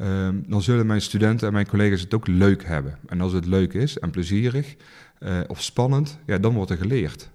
Um, 0.00 0.44
dan 0.48 0.62
zullen 0.62 0.86
mijn 0.86 1.00
studenten 1.00 1.46
en 1.46 1.52
mijn 1.52 1.68
collega's 1.68 2.00
het 2.00 2.14
ook 2.14 2.26
leuk 2.26 2.64
hebben. 2.64 2.98
En 3.06 3.20
als 3.20 3.32
het 3.32 3.46
leuk 3.46 3.72
is 3.72 3.98
en 3.98 4.10
plezierig 4.10 4.76
uh, 5.20 5.40
of 5.46 5.62
spannend, 5.62 6.18
ja, 6.26 6.38
dan 6.38 6.54
wordt 6.54 6.70
er 6.70 6.76
geleerd. 6.76 7.30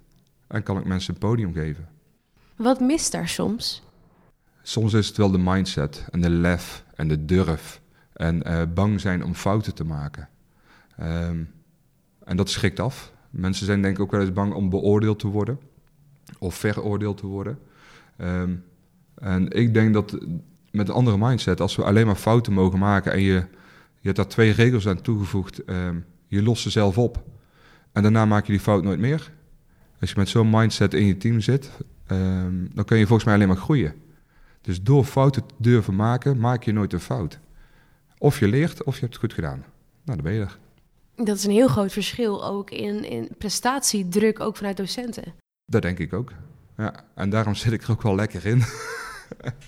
En 0.47 0.63
kan 0.63 0.77
ik 0.77 0.85
mensen 0.85 1.13
een 1.13 1.19
podium 1.19 1.53
geven. 1.53 1.87
Wat 2.55 2.79
mist 2.79 3.11
daar 3.11 3.27
soms? 3.27 3.83
Soms 4.65 4.93
is 4.93 5.07
het 5.07 5.17
wel 5.17 5.31
de 5.31 5.37
mindset 5.37 6.05
en 6.11 6.21
de 6.21 6.29
lef 6.29 6.83
en 6.95 7.07
de 7.07 7.25
durf. 7.25 7.81
En 8.13 8.47
uh, 8.47 8.61
bang 8.73 9.01
zijn 9.01 9.23
om 9.23 9.33
fouten 9.33 9.75
te 9.75 9.83
maken. 9.83 10.29
Um, 11.01 11.51
en 12.23 12.37
dat 12.37 12.49
schrikt 12.49 12.79
af. 12.79 13.11
Mensen 13.29 13.65
zijn 13.65 13.81
denk 13.81 13.95
ik 13.95 14.01
ook 14.01 14.11
wel 14.11 14.21
eens 14.21 14.33
bang 14.33 14.53
om 14.53 14.69
beoordeeld 14.69 15.19
te 15.19 15.27
worden. 15.27 15.59
Of 16.39 16.55
veroordeeld 16.55 17.17
te 17.17 17.27
worden. 17.27 17.59
Um, 18.17 18.63
en 19.15 19.51
ik 19.51 19.73
denk 19.73 19.93
dat 19.93 20.17
met 20.71 20.87
een 20.87 20.95
andere 20.95 21.17
mindset. 21.17 21.61
Als 21.61 21.75
we 21.75 21.83
alleen 21.83 22.05
maar 22.05 22.15
fouten 22.15 22.53
mogen 22.53 22.79
maken 22.79 23.11
en 23.11 23.21
je, 23.21 23.33
je 23.99 24.09
hebt 24.09 24.15
daar 24.15 24.27
twee 24.27 24.51
regels 24.51 24.87
aan 24.87 25.01
toegevoegd. 25.01 25.69
Um, 25.69 26.05
je 26.27 26.43
lost 26.43 26.61
ze 26.61 26.69
zelf 26.69 26.97
op. 26.97 27.23
En 27.91 28.01
daarna 28.01 28.25
maak 28.25 28.45
je 28.45 28.51
die 28.51 28.61
fout 28.61 28.83
nooit 28.83 28.99
meer. 28.99 29.31
Als 29.99 30.09
je 30.09 30.15
met 30.17 30.29
zo'n 30.29 30.49
mindset 30.49 30.93
in 30.93 31.05
je 31.05 31.17
team 31.17 31.39
zit, 31.39 31.71
dan 32.73 32.85
kun 32.85 32.97
je 32.97 33.05
volgens 33.05 33.23
mij 33.23 33.33
alleen 33.33 33.47
maar 33.47 33.57
groeien. 33.57 33.93
Dus 34.63 34.81
door 34.81 35.03
fouten 35.03 35.45
te 35.45 35.53
durven 35.57 35.95
maken, 35.95 36.39
maak 36.39 36.63
je 36.63 36.73
nooit 36.73 36.93
een 36.93 36.99
fout. 36.99 37.39
Of 38.17 38.39
je 38.39 38.47
leert, 38.47 38.83
of 38.83 38.93
je 38.93 39.01
hebt 39.01 39.13
het 39.13 39.21
goed 39.23 39.33
gedaan. 39.33 39.59
Nou, 40.03 40.17
dan 40.17 40.21
ben 40.21 40.33
je 40.33 40.39
er. 40.39 40.57
Dat 41.15 41.37
is 41.37 41.43
een 41.43 41.51
heel 41.51 41.67
groot 41.67 41.91
verschil 41.91 42.45
ook 42.45 42.71
in, 42.71 43.09
in 43.09 43.29
prestatiedruk, 43.37 44.39
ook 44.39 44.57
vanuit 44.57 44.77
docenten. 44.77 45.33
Dat 45.65 45.81
denk 45.81 45.99
ik 45.99 46.13
ook. 46.13 46.31
Ja, 46.77 47.05
en 47.15 47.29
daarom 47.29 47.55
zit 47.55 47.71
ik 47.71 47.81
er 47.83 47.91
ook 47.91 48.01
wel 48.01 48.15
lekker 48.15 48.45
in. 48.45 48.63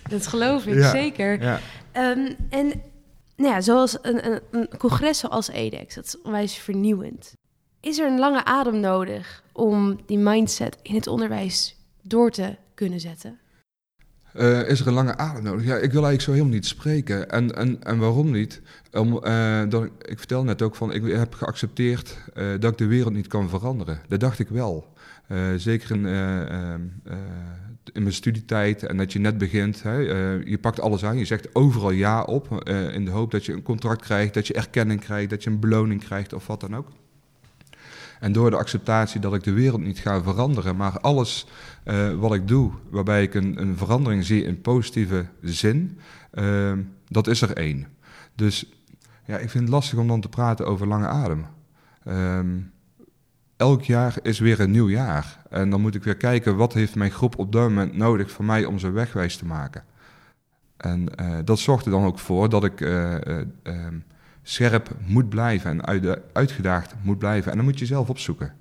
Dat 0.10 0.28
geloof 0.28 0.66
ik, 0.66 0.84
zeker. 0.84 1.42
Ja. 1.42 1.60
Um, 1.94 2.36
en 2.50 2.82
nou 3.36 3.54
ja, 3.54 3.62
zoals 3.62 3.98
een, 4.02 4.32
een, 4.32 4.42
een, 4.52 4.70
congres 4.78 5.20
zoals 5.20 5.48
EDEX, 5.48 5.96
dat 5.96 6.06
is 6.06 6.22
onwijs 6.22 6.56
vernieuwend. 6.56 7.34
Is 7.80 8.00
er 8.00 8.08
een 8.08 8.20
lange 8.20 8.46
adem 8.46 8.80
nodig 8.80 9.44
om 9.52 10.00
die 10.06 10.18
mindset 10.18 10.78
in 10.82 10.96
het 10.96 11.08
onderwijs 11.08 11.78
door 12.02 12.32
te 12.32 12.56
kunnen 12.74 13.00
zetten? 13.00 13.40
Uh, 14.38 14.70
is 14.70 14.80
er 14.80 14.88
een 14.88 14.94
lange 14.94 15.18
adem 15.18 15.44
nodig? 15.44 15.65
Ja, 15.65 15.75
ik 15.75 15.92
wil 15.92 16.06
eigenlijk 16.06 16.22
zo 16.22 16.32
helemaal 16.32 16.54
niet 16.54 16.65
spreken. 16.65 17.30
En, 17.30 17.56
en, 17.56 17.84
en 17.84 17.98
waarom 17.98 18.32
niet? 18.32 18.62
Om, 18.92 19.22
uh, 19.24 19.62
ik 20.01 20.18
vertel 20.18 20.44
net 20.44 20.62
ook 20.62 20.75
van, 20.75 20.94
ik 20.94 21.06
heb 21.06 21.34
geaccepteerd 21.34 22.18
uh, 22.38 22.46
dat 22.60 22.72
ik 22.72 22.77
de 22.77 22.86
wereld 22.86 23.13
niet 23.13 23.27
kan 23.27 23.50
veranderen. 23.50 24.00
Dat 24.08 24.20
dacht 24.20 24.39
ik 24.39 24.48
wel. 24.48 24.94
zeker 25.58 25.92
in 25.92 26.06
ehm, 26.06 26.82
in 27.94 28.01
mijn 28.01 28.13
studietijd 28.13 28.84
en 28.84 28.98
dat 28.98 29.13
je 29.13 29.20
net 29.20 29.38
begint. 29.38 29.84
Hè, 29.84 29.98
je 30.46 30.58
pakt 30.62 30.80
alles 30.80 31.06
aan, 31.06 31.18
je 31.18 31.25
zegt 31.25 31.56
overal 31.56 31.92
ja 31.92 32.24
op. 32.24 32.70
In 32.94 33.06
de 33.06 33.12
hoop 33.12 33.32
dat 33.32 33.46
je 33.46 33.54
een 33.54 33.63
contract 33.63 34.01
krijgt, 34.01 34.34
dat 34.34 34.48
je 34.48 34.54
erkenning 34.54 35.00
krijgt, 35.00 35.30
dat 35.30 35.44
je 35.44 35.50
een 35.50 35.60
beloning 35.60 36.04
krijgt 36.04 36.34
of 36.34 36.48
wat 36.48 36.60
dan 36.60 36.75
ook. 36.75 36.88
En 38.19 38.31
door 38.31 38.50
de 38.50 38.57
acceptatie 38.57 39.19
dat 39.19 39.34
ik 39.34 39.43
de 39.43 39.53
wereld 39.53 39.81
niet 39.81 40.00
ga 40.00 40.24
veranderen, 40.24 40.75
maar 40.75 41.00
alles 41.00 41.48
uh, 41.86 42.13
wat 42.13 42.34
ik 42.34 42.48
doe, 42.48 42.72
waarbij 42.89 43.24
ik 43.24 43.34
een, 43.34 43.62
een, 43.62 43.77
verandering 43.77 44.25
zie 44.25 44.43
in 44.43 44.62
positieve 44.62 45.25
zin, 45.41 46.00
dat 47.07 47.27
is 47.27 47.41
er 47.41 47.57
één. 47.57 47.88
Dus 48.36 48.69
Ja, 49.25 49.38
ik 49.38 49.50
vind 49.50 49.63
het 49.63 49.74
lastig 49.74 50.00
om 50.00 50.07
dan 50.07 50.22
te 50.22 50.29
praten 50.29 50.67
over 50.67 50.88
lange 50.88 51.07
adem. 51.07 51.45
Ehm, 52.03 52.57
elk 53.57 53.84
jaar 53.84 54.17
is 54.22 54.39
weer 54.39 54.60
een 54.60 54.72
nieuw 54.72 54.89
jaar. 54.89 55.41
En 55.50 55.69
dan 55.69 55.81
moet 55.81 55.95
ik 55.95 56.03
weer 56.03 56.17
kijken, 56.17 56.55
wat 56.55 56.74
heeft 56.74 56.95
mijn 56.95 57.12
groep 57.12 57.38
op 57.38 57.51
dat 57.51 57.62
moment 57.62 57.95
nodig 57.95 58.31
voor 58.31 58.45
mij 58.45 58.65
om 58.65 58.79
ze 58.79 58.89
wegwijs 58.89 59.38
te 59.38 59.45
maken. 59.45 59.84
En 60.77 61.07
uh, 61.22 61.38
dat 61.45 61.60
zorgt 61.60 61.86
er 61.86 61.91
dan 61.91 62.05
ook 62.05 62.19
voor 62.19 62.50
dat 62.50 62.63
ik 62.63 62.81
uh, 62.81 63.13
uh, 63.13 63.41
scherp 64.48 64.90
moet 65.06 65.30
blijven 65.30 65.70
en 65.70 65.86
uit, 65.86 66.20
uitgedaagd 66.34 66.94
moet 67.02 67.18
blijven. 67.18 67.52
En 67.52 67.58
dan 67.58 67.66
moet 67.66 67.80
je 67.80 67.86
zelf 67.86 68.10
opzoeken. 68.10 68.54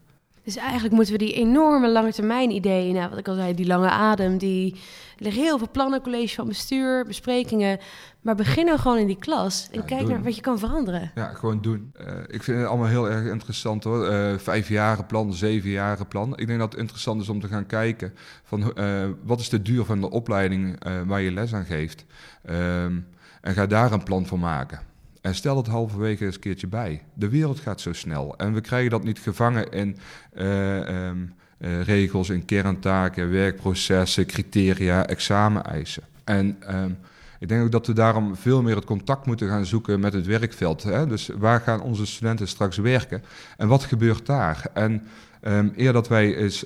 Dus 0.45 0.57
eigenlijk 0.57 0.95
moeten 0.95 1.13
we 1.13 1.19
die 1.19 1.33
enorme 1.33 1.89
lange 1.89 2.13
termijn 2.13 2.51
ideeën, 2.51 2.95
nou, 2.95 3.11
wat 3.11 3.19
ik 3.19 3.29
al 3.29 3.35
zei, 3.35 3.55
die 3.55 3.67
lange 3.67 3.89
adem, 3.89 4.39
die 4.39 4.73
er 5.17 5.23
liggen 5.25 5.43
heel 5.43 5.59
veel 5.59 5.71
plannen, 5.71 6.03
college 6.03 6.35
van 6.35 6.49
bestuur, 6.49 7.05
besprekingen. 7.07 7.79
Maar 8.21 8.35
beginnen 8.35 8.79
gewoon 8.79 8.99
in 8.99 9.07
die 9.07 9.19
klas 9.19 9.69
en 9.73 9.85
kijk 9.85 10.09
naar 10.09 10.23
wat 10.23 10.37
je 10.37 10.41
kan 10.41 10.59
veranderen. 10.59 11.11
Ja, 11.15 11.27
gewoon 11.27 11.61
doen. 11.61 11.93
Uh, 12.01 12.07
ik 12.27 12.43
vind 12.43 12.59
het 12.59 12.67
allemaal 12.67 12.89
heel 12.89 13.11
erg 13.11 13.31
interessant 13.31 13.85
hoor. 13.85 14.13
Uh, 14.13 14.39
vijf 14.39 14.69
jaren 14.69 15.07
plan, 15.07 15.33
zeven 15.33 15.71
jaren 15.71 16.09
plan. 16.09 16.37
Ik 16.37 16.47
denk 16.47 16.59
dat 16.59 16.73
het 16.73 16.81
interessant 16.81 17.23
is 17.23 17.29
om 17.29 17.41
te 17.41 17.49
gaan 17.49 17.67
kijken 17.67 18.15
van 18.43 18.73
uh, 18.75 19.09
wat 19.23 19.41
is 19.41 19.49
de 19.49 19.63
duur 19.63 19.85
van 19.85 20.01
de 20.01 20.11
opleiding 20.11 20.79
waar 21.07 21.21
je 21.21 21.33
les 21.33 21.55
aan 21.55 21.65
geeft. 21.65 22.05
Um, 22.51 23.07
en 23.41 23.55
ga 23.55 23.67
daar 23.67 23.93
een 23.93 24.03
plan 24.03 24.27
voor 24.27 24.39
maken. 24.39 24.81
En 25.25 25.35
stel 25.35 25.57
het 25.57 25.67
halverwege 25.67 26.25
eens 26.25 26.35
een 26.35 26.41
keertje 26.41 26.67
bij. 26.67 27.03
De 27.15 27.29
wereld 27.29 27.61
gaat 27.61 27.81
zo 27.81 27.93
snel. 27.93 28.37
En 28.37 28.55
we 28.55 28.61
krijgen 28.61 28.91
dat 28.91 29.05
niet 29.05 29.19
gevangen 29.19 29.71
in 29.71 29.97
uh, 30.35 31.07
um, 31.07 31.35
uh, 31.59 31.83
regels, 31.83 32.29
in 32.29 32.45
kerntaken, 32.45 33.31
werkprocessen, 33.31 34.27
criteria, 34.27 35.07
exameneisen. 35.07 36.03
En 36.25 36.57
um, 36.75 36.99
ik 37.39 37.49
denk 37.49 37.63
ook 37.63 37.71
dat 37.71 37.87
we 37.87 37.93
daarom 37.93 38.37
veel 38.37 38.63
meer 38.63 38.77
het 38.77 38.85
contact 38.85 39.27
moeten 39.27 39.49
gaan 39.49 39.67
zoeken 39.67 40.01
met 40.01 40.13
het 40.13 40.27
werkveld. 40.27 40.83
Hè? 40.83 41.07
Dus 41.07 41.31
waar 41.39 41.61
gaan 41.61 41.81
onze 41.81 42.07
studenten 42.07 42.49
straks 42.49 42.77
werken? 42.77 43.23
En 43.57 43.69
wat 43.69 43.85
gebeurt 43.85 44.27
daar? 44.27 44.67
En 44.75 45.03
um, 45.43 45.73
eer 45.77 45.93
dat 45.93 46.09
wij 46.09 46.37
eens 46.37 46.65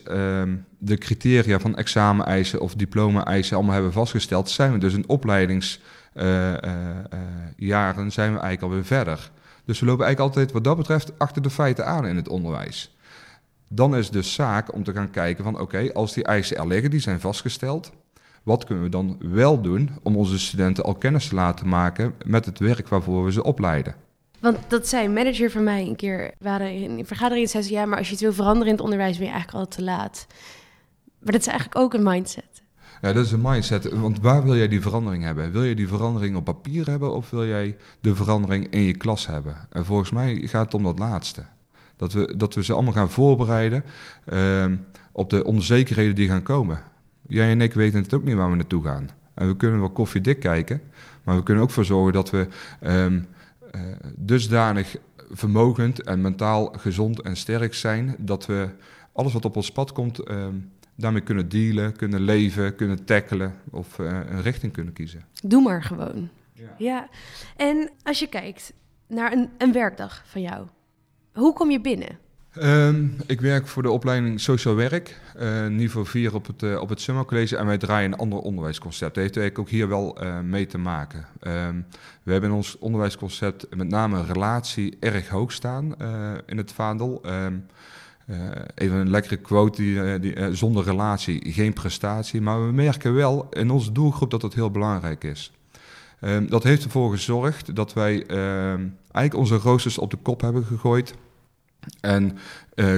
de 0.78 0.98
criteria 0.98 1.58
van 1.58 1.76
exameneisen 1.76 2.60
of 2.60 2.74
diploma-eisen 2.74 3.56
allemaal 3.56 3.74
hebben 3.74 3.92
vastgesteld, 3.92 4.50
zijn 4.50 4.72
we 4.72 4.78
dus 4.78 4.92
een 4.94 5.08
opleidings 5.08 5.80
jaren 7.56 8.12
zijn 8.12 8.32
we 8.32 8.38
eigenlijk 8.38 8.62
alweer 8.62 8.84
verder. 8.84 9.30
Dus 9.64 9.80
we 9.80 9.86
lopen 9.86 10.04
eigenlijk 10.04 10.36
altijd 10.36 10.52
wat 10.52 10.64
dat 10.64 10.76
betreft 10.76 11.18
achter 11.18 11.42
de 11.42 11.50
feiten 11.50 11.86
aan 11.86 12.06
in 12.06 12.16
het 12.16 12.28
onderwijs. 12.28 12.96
Dan 13.68 13.96
is 13.96 14.10
dus 14.10 14.34
zaak 14.34 14.74
om 14.74 14.84
te 14.84 14.92
gaan 14.92 15.10
kijken 15.10 15.44
van 15.44 15.60
oké, 15.60 15.92
als 15.92 16.12
die 16.12 16.24
eisen 16.24 16.56
er 16.56 16.66
liggen, 16.66 16.90
die 16.90 17.00
zijn 17.00 17.20
vastgesteld, 17.20 17.92
wat 18.42 18.64
kunnen 18.64 18.84
we 18.84 18.90
dan 18.90 19.16
wel 19.20 19.60
doen 19.60 19.90
om 20.02 20.16
onze 20.16 20.38
studenten 20.38 20.84
al 20.84 20.94
kennis 20.94 21.28
te 21.28 21.34
laten 21.34 21.68
maken 21.68 22.14
met 22.24 22.44
het 22.44 22.58
werk 22.58 22.88
waarvoor 22.88 23.24
we 23.24 23.32
ze 23.32 23.44
opleiden? 23.44 23.94
Want 24.40 24.58
dat 24.68 24.88
zei 24.88 25.04
een 25.04 25.12
manager 25.12 25.50
van 25.50 25.64
mij 25.64 25.86
een 25.86 25.96
keer, 25.96 26.34
waren 26.38 26.72
in 26.72 26.98
een 26.98 27.06
vergadering, 27.06 27.48
zei 27.48 27.62
ze 27.62 27.72
ja, 27.72 27.86
maar 27.86 27.98
als 27.98 28.06
je 28.06 28.12
het 28.12 28.22
wil 28.22 28.32
veranderen 28.32 28.66
in 28.66 28.72
het 28.72 28.82
onderwijs 28.82 29.16
ben 29.16 29.26
je 29.26 29.32
eigenlijk 29.32 29.64
al 29.64 29.70
te 29.70 29.82
laat. 29.82 30.26
Maar 31.18 31.32
dat 31.32 31.40
is 31.40 31.46
eigenlijk 31.46 31.78
ook 31.78 31.94
een 31.94 32.02
mindset. 32.02 32.57
Ja, 33.00 33.12
dat 33.12 33.24
is 33.24 33.32
een 33.32 33.40
mindset. 33.42 33.92
Want 33.92 34.20
waar 34.20 34.42
wil 34.44 34.56
jij 34.56 34.68
die 34.68 34.80
verandering 34.80 35.22
hebben? 35.22 35.52
Wil 35.52 35.64
je 35.64 35.74
die 35.74 35.88
verandering 35.88 36.36
op 36.36 36.44
papier 36.44 36.86
hebben 36.86 37.14
of 37.14 37.30
wil 37.30 37.46
jij 37.46 37.76
de 38.00 38.14
verandering 38.14 38.66
in 38.70 38.82
je 38.82 38.96
klas 38.96 39.26
hebben? 39.26 39.56
En 39.70 39.84
volgens 39.84 40.10
mij 40.10 40.36
gaat 40.36 40.64
het 40.64 40.74
om 40.74 40.82
dat 40.82 40.98
laatste. 40.98 41.44
Dat 41.96 42.12
we, 42.12 42.36
dat 42.36 42.54
we 42.54 42.64
ze 42.64 42.72
allemaal 42.72 42.92
gaan 42.92 43.10
voorbereiden 43.10 43.84
uh, 44.32 44.64
op 45.12 45.30
de 45.30 45.44
onzekerheden 45.44 46.14
die 46.14 46.28
gaan 46.28 46.42
komen. 46.42 46.80
Jij 47.26 47.50
en 47.50 47.60
ik 47.60 47.74
weten 47.74 48.02
het 48.02 48.14
ook 48.14 48.24
niet 48.24 48.34
waar 48.34 48.50
we 48.50 48.56
naartoe 48.56 48.84
gaan. 48.84 49.08
En 49.34 49.46
we 49.46 49.56
kunnen 49.56 49.80
wel 49.80 49.90
koffiedik 49.90 50.40
kijken, 50.40 50.80
maar 51.24 51.36
we 51.36 51.42
kunnen 51.42 51.62
ook 51.62 51.70
voor 51.70 51.84
zorgen 51.84 52.12
dat 52.12 52.30
we 52.30 52.48
um, 52.82 53.26
uh, 53.74 53.80
dusdanig 54.16 54.96
vermogend 55.30 56.02
en 56.02 56.20
mentaal 56.20 56.74
gezond 56.76 57.20
en 57.20 57.36
sterk 57.36 57.74
zijn 57.74 58.14
dat 58.18 58.46
we 58.46 58.68
alles 59.12 59.32
wat 59.32 59.44
op 59.44 59.56
ons 59.56 59.72
pad 59.72 59.92
komt. 59.92 60.30
Um, 60.30 60.70
daarmee 60.98 61.22
kunnen 61.22 61.48
dealen, 61.48 61.96
kunnen 61.96 62.20
leven, 62.20 62.74
kunnen 62.74 63.04
tackelen 63.04 63.54
of 63.70 63.98
uh, 63.98 64.20
een 64.30 64.42
richting 64.42 64.72
kunnen 64.72 64.92
kiezen. 64.92 65.24
Doe 65.42 65.62
maar 65.62 65.82
gewoon. 65.82 66.28
Ja. 66.52 66.74
ja. 66.78 67.08
En 67.56 67.90
als 68.02 68.18
je 68.18 68.26
kijkt 68.26 68.72
naar 69.06 69.32
een, 69.32 69.48
een 69.58 69.72
werkdag 69.72 70.22
van 70.26 70.40
jou, 70.40 70.66
hoe 71.32 71.52
kom 71.52 71.70
je 71.70 71.80
binnen? 71.80 72.18
Um, 72.62 73.16
ik 73.26 73.40
werk 73.40 73.66
voor 73.66 73.82
de 73.82 73.90
opleiding 73.90 74.40
Sociaal 74.40 74.74
Werk, 74.74 75.20
uh, 75.40 75.66
niveau 75.66 76.06
4 76.06 76.34
op 76.34 76.46
het, 76.46 76.62
uh, 76.62 76.80
op 76.80 76.88
het 76.88 77.00
Summer 77.00 77.24
College. 77.24 77.56
En 77.56 77.66
wij 77.66 77.78
draaien 77.78 78.12
een 78.12 78.18
ander 78.18 78.38
onderwijsconcept. 78.38 79.14
Dat 79.14 79.22
heeft 79.22 79.36
eigenlijk 79.36 79.68
ook 79.68 79.74
hier 79.74 79.88
wel 79.88 80.24
uh, 80.24 80.40
mee 80.40 80.66
te 80.66 80.78
maken. 80.78 81.26
Um, 81.42 81.86
we 82.22 82.32
hebben 82.32 82.50
in 82.50 82.56
ons 82.56 82.78
onderwijsconcept 82.78 83.76
met 83.76 83.88
name 83.88 84.24
relatie 84.24 84.96
erg 85.00 85.28
hoog 85.28 85.52
staan 85.52 85.94
in 86.46 86.56
het 86.56 86.72
vaandel. 86.72 87.22
Um, 87.26 87.66
uh, 88.30 88.36
even 88.74 88.96
een 88.96 89.10
lekkere 89.10 89.36
quote, 89.36 89.82
die, 89.82 89.94
uh, 89.94 90.20
die, 90.20 90.36
uh, 90.36 90.46
zonder 90.52 90.84
relatie 90.84 91.52
geen 91.52 91.72
prestatie. 91.72 92.40
Maar 92.40 92.66
we 92.66 92.72
merken 92.72 93.14
wel 93.14 93.46
in 93.50 93.70
onze 93.70 93.92
doelgroep 93.92 94.30
dat 94.30 94.40
dat 94.40 94.54
heel 94.54 94.70
belangrijk 94.70 95.24
is. 95.24 95.52
Um, 96.20 96.50
dat 96.50 96.62
heeft 96.62 96.84
ervoor 96.84 97.10
gezorgd 97.10 97.76
dat 97.76 97.92
wij 97.92 98.26
eigenlijk 98.26 99.34
onze 99.34 99.56
roosters 99.56 99.98
op 99.98 100.10
de 100.10 100.16
kop 100.16 100.40
hebben 100.40 100.64
gegooid. 100.64 101.14
En 102.00 102.38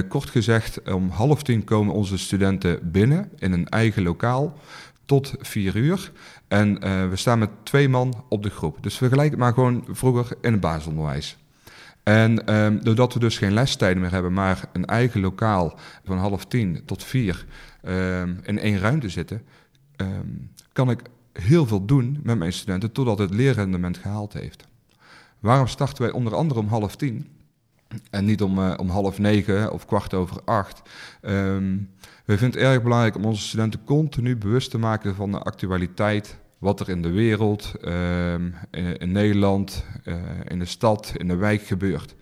kort 0.07 0.29
gezegd, 0.29 0.91
om 0.91 1.09
half 1.09 1.43
tien 1.43 1.63
komen 1.63 1.93
onze 1.93 2.17
studenten 2.17 2.91
binnen 2.91 3.29
in 3.37 3.51
een 3.51 3.69
eigen 3.69 4.03
lokaal 4.03 4.57
tot 5.05 5.33
vier 5.39 5.75
uur. 5.75 6.11
En 6.47 6.79
we 7.09 7.15
staan 7.15 7.39
met 7.39 7.49
twee 7.63 7.89
man 7.89 8.23
op 8.29 8.43
de 8.43 8.49
groep. 8.49 8.77
Dus 8.81 8.97
vergelijk 8.97 9.29
het 9.29 9.39
maar 9.39 9.53
gewoon 9.53 9.85
vroeger 9.89 10.37
in 10.41 10.51
het 10.51 10.61
basisonderwijs. 10.61 11.37
En 12.03 12.55
um, 12.55 12.83
doordat 12.83 13.13
we 13.13 13.19
dus 13.19 13.37
geen 13.37 13.53
lestijden 13.53 14.01
meer 14.01 14.11
hebben, 14.11 14.33
maar 14.33 14.69
een 14.73 14.85
eigen 14.85 15.21
lokaal 15.21 15.79
van 16.03 16.17
half 16.17 16.45
tien 16.45 16.81
tot 16.85 17.03
vier 17.03 17.45
um, 17.83 18.39
in 18.43 18.59
één 18.59 18.79
ruimte 18.79 19.09
zitten, 19.09 19.41
um, 19.97 20.51
kan 20.73 20.89
ik 20.89 21.01
heel 21.33 21.65
veel 21.65 21.85
doen 21.85 22.19
met 22.23 22.37
mijn 22.37 22.53
studenten 22.53 22.91
totdat 22.91 23.17
het 23.17 23.33
leerrendement 23.33 23.97
gehaald 23.97 24.33
heeft. 24.33 24.63
Waarom 25.39 25.67
starten 25.67 26.03
wij 26.03 26.11
onder 26.11 26.35
andere 26.35 26.59
om 26.59 26.67
half 26.67 26.95
tien 26.95 27.27
en 28.09 28.25
niet 28.25 28.41
om, 28.41 28.59
uh, 28.59 28.73
om 28.77 28.89
half 28.89 29.19
negen 29.19 29.71
of 29.71 29.85
kwart 29.85 30.13
over 30.13 30.41
acht? 30.45 30.81
we 32.31 32.37
vinden 32.37 32.59
het 32.59 32.69
erg 32.69 32.83
belangrijk 32.83 33.15
om 33.15 33.25
onze 33.25 33.47
studenten 33.47 33.83
continu 33.83 34.37
bewust 34.37 34.71
te 34.71 34.77
maken 34.77 35.15
van 35.15 35.31
de 35.31 35.39
actualiteit 35.39 36.37
wat 36.61 36.79
er 36.79 36.89
in 36.89 37.01
de 37.01 37.11
wereld, 37.11 37.73
uh, 37.81 38.33
in, 38.33 38.97
in, 38.97 39.11
Nederland, 39.11 39.85
uh, 40.05 40.15
in 40.47 40.59
de 40.59 40.65
stad, 40.65 41.13
in 41.17 41.27
de 41.27 41.35
wijk 41.35 41.61
gebeurt. 41.61 42.15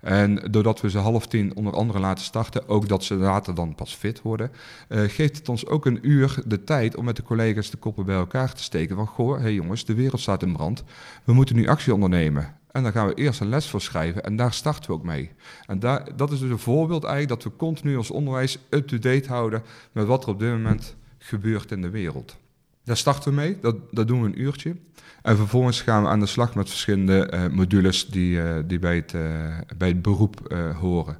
En 0.00 0.34
doordat 0.50 0.80
we 0.80 0.90
ze 0.90 0.98
half 0.98 1.26
tien 1.26 1.56
onder 1.56 1.72
andere 1.72 1.98
laten 1.98 2.24
starten, 2.24 2.68
ook 2.68 2.88
dat 2.88 3.04
ze 3.04 3.14
later 3.14 3.54
dan 3.54 3.74
pas 3.74 3.94
fit 3.94 4.22
worden, 4.22 4.50
uh, 4.88 5.00
geeft 5.00 5.36
het 5.36 5.48
ons 5.48 5.66
ook 5.66 5.86
een 5.86 5.98
uur 6.08 6.42
de 6.46 6.64
tijd 6.64 6.96
om 6.96 7.04
met 7.04 7.16
de 7.16 7.22
collega's 7.22 7.70
de 7.70 7.76
koppen 7.76 8.04
bij 8.04 8.16
elkaar 8.16 8.52
te 8.52 8.62
steken. 8.62 8.96
Van 8.96 9.06
goh, 9.06 9.36
hé 9.36 9.42
hey 9.42 9.54
jongens, 9.54 9.84
de 9.84 9.94
wereld 9.94 10.20
staat 10.20 10.42
in 10.42 10.52
brand. 10.52 10.84
We 11.24 11.32
moeten 11.32 11.56
nu 11.56 11.68
actie 11.68 11.94
ondernemen. 11.94 12.54
En 12.70 12.82
dan 12.82 12.92
gaan 12.92 13.06
we 13.06 13.14
eerst 13.14 13.40
een 13.40 13.48
les 13.48 13.68
voor 13.68 13.80
schrijven 13.80 14.24
en 14.24 14.36
daar 14.36 14.52
starten 14.52 14.90
we 14.90 14.96
ook 14.96 15.04
mee. 15.04 15.30
En 15.66 15.78
daar, 15.78 16.16
dat 16.16 16.32
is 16.32 16.38
dus 16.38 16.50
een 16.50 16.58
voorbeeld 16.58 17.04
eigenlijk 17.04 17.42
dat 17.42 17.52
we 17.52 17.58
continu 17.58 17.96
ons 17.96 18.10
onderwijs 18.10 18.58
up-to-date 18.70 19.28
houden 19.28 19.62
met 19.92 20.06
wat 20.06 20.22
er 20.22 20.28
op 20.28 20.38
dit 20.38 20.50
moment 20.50 20.96
gebeurt 21.18 21.70
in 21.70 21.82
de 21.82 21.90
wereld. 21.90 22.36
Daar 22.84 22.96
starten 22.96 23.30
we 23.30 23.36
mee, 23.36 23.58
dat, 23.60 23.76
dat 23.90 24.08
doen 24.08 24.20
we 24.20 24.26
een 24.26 24.40
uurtje. 24.40 24.76
En 25.22 25.36
vervolgens 25.36 25.82
gaan 25.82 26.02
we 26.02 26.08
aan 26.08 26.20
de 26.20 26.26
slag 26.26 26.54
met 26.54 26.68
verschillende 26.68 27.30
uh, 27.34 27.46
modules 27.46 28.06
die, 28.06 28.36
uh, 28.36 28.58
die 28.66 28.78
bij, 28.78 28.96
het, 28.96 29.12
uh, 29.12 29.58
bij 29.76 29.88
het 29.88 30.02
beroep 30.02 30.54
horen. 30.80 31.16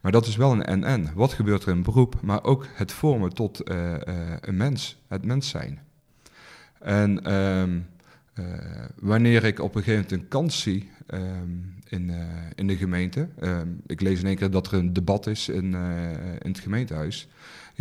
Maar 0.00 0.12
dat 0.12 0.26
is 0.26 0.36
wel 0.36 0.52
een 0.52 0.64
en-en. 0.64 1.10
Wat 1.14 1.32
gebeurt 1.32 1.62
er 1.62 1.72
in 1.72 1.82
beroep, 1.82 2.20
maar 2.22 2.44
ook 2.44 2.66
het 2.74 2.92
vormen 2.92 3.34
tot 3.34 3.70
een 4.40 4.56
mens, 4.56 5.02
het 5.08 5.24
mens 5.24 5.48
zijn. 5.48 5.80
En 6.78 7.34
um, 7.34 7.86
wanneer 9.00 9.44
ik 9.44 9.60
op 9.60 9.74
een 9.74 9.82
gegeven 9.82 10.02
moment 10.02 10.22
een 10.22 10.28
kans 10.28 10.60
zie 10.62 10.90
um, 11.06 11.74
in, 11.88 12.12
in 12.54 12.66
de 12.66 12.76
gemeente, 12.76 13.28
um, 13.40 13.80
ik 13.86 14.00
lees 14.00 14.20
in 14.20 14.26
één 14.26 14.36
keer 14.36 14.50
dat 14.50 14.66
er 14.66 14.78
een 14.78 14.92
debat 14.92 15.26
is 15.26 15.48
in, 15.48 15.74
in 16.38 16.50
het 16.50 16.58
gemeentehuis, 16.58 17.28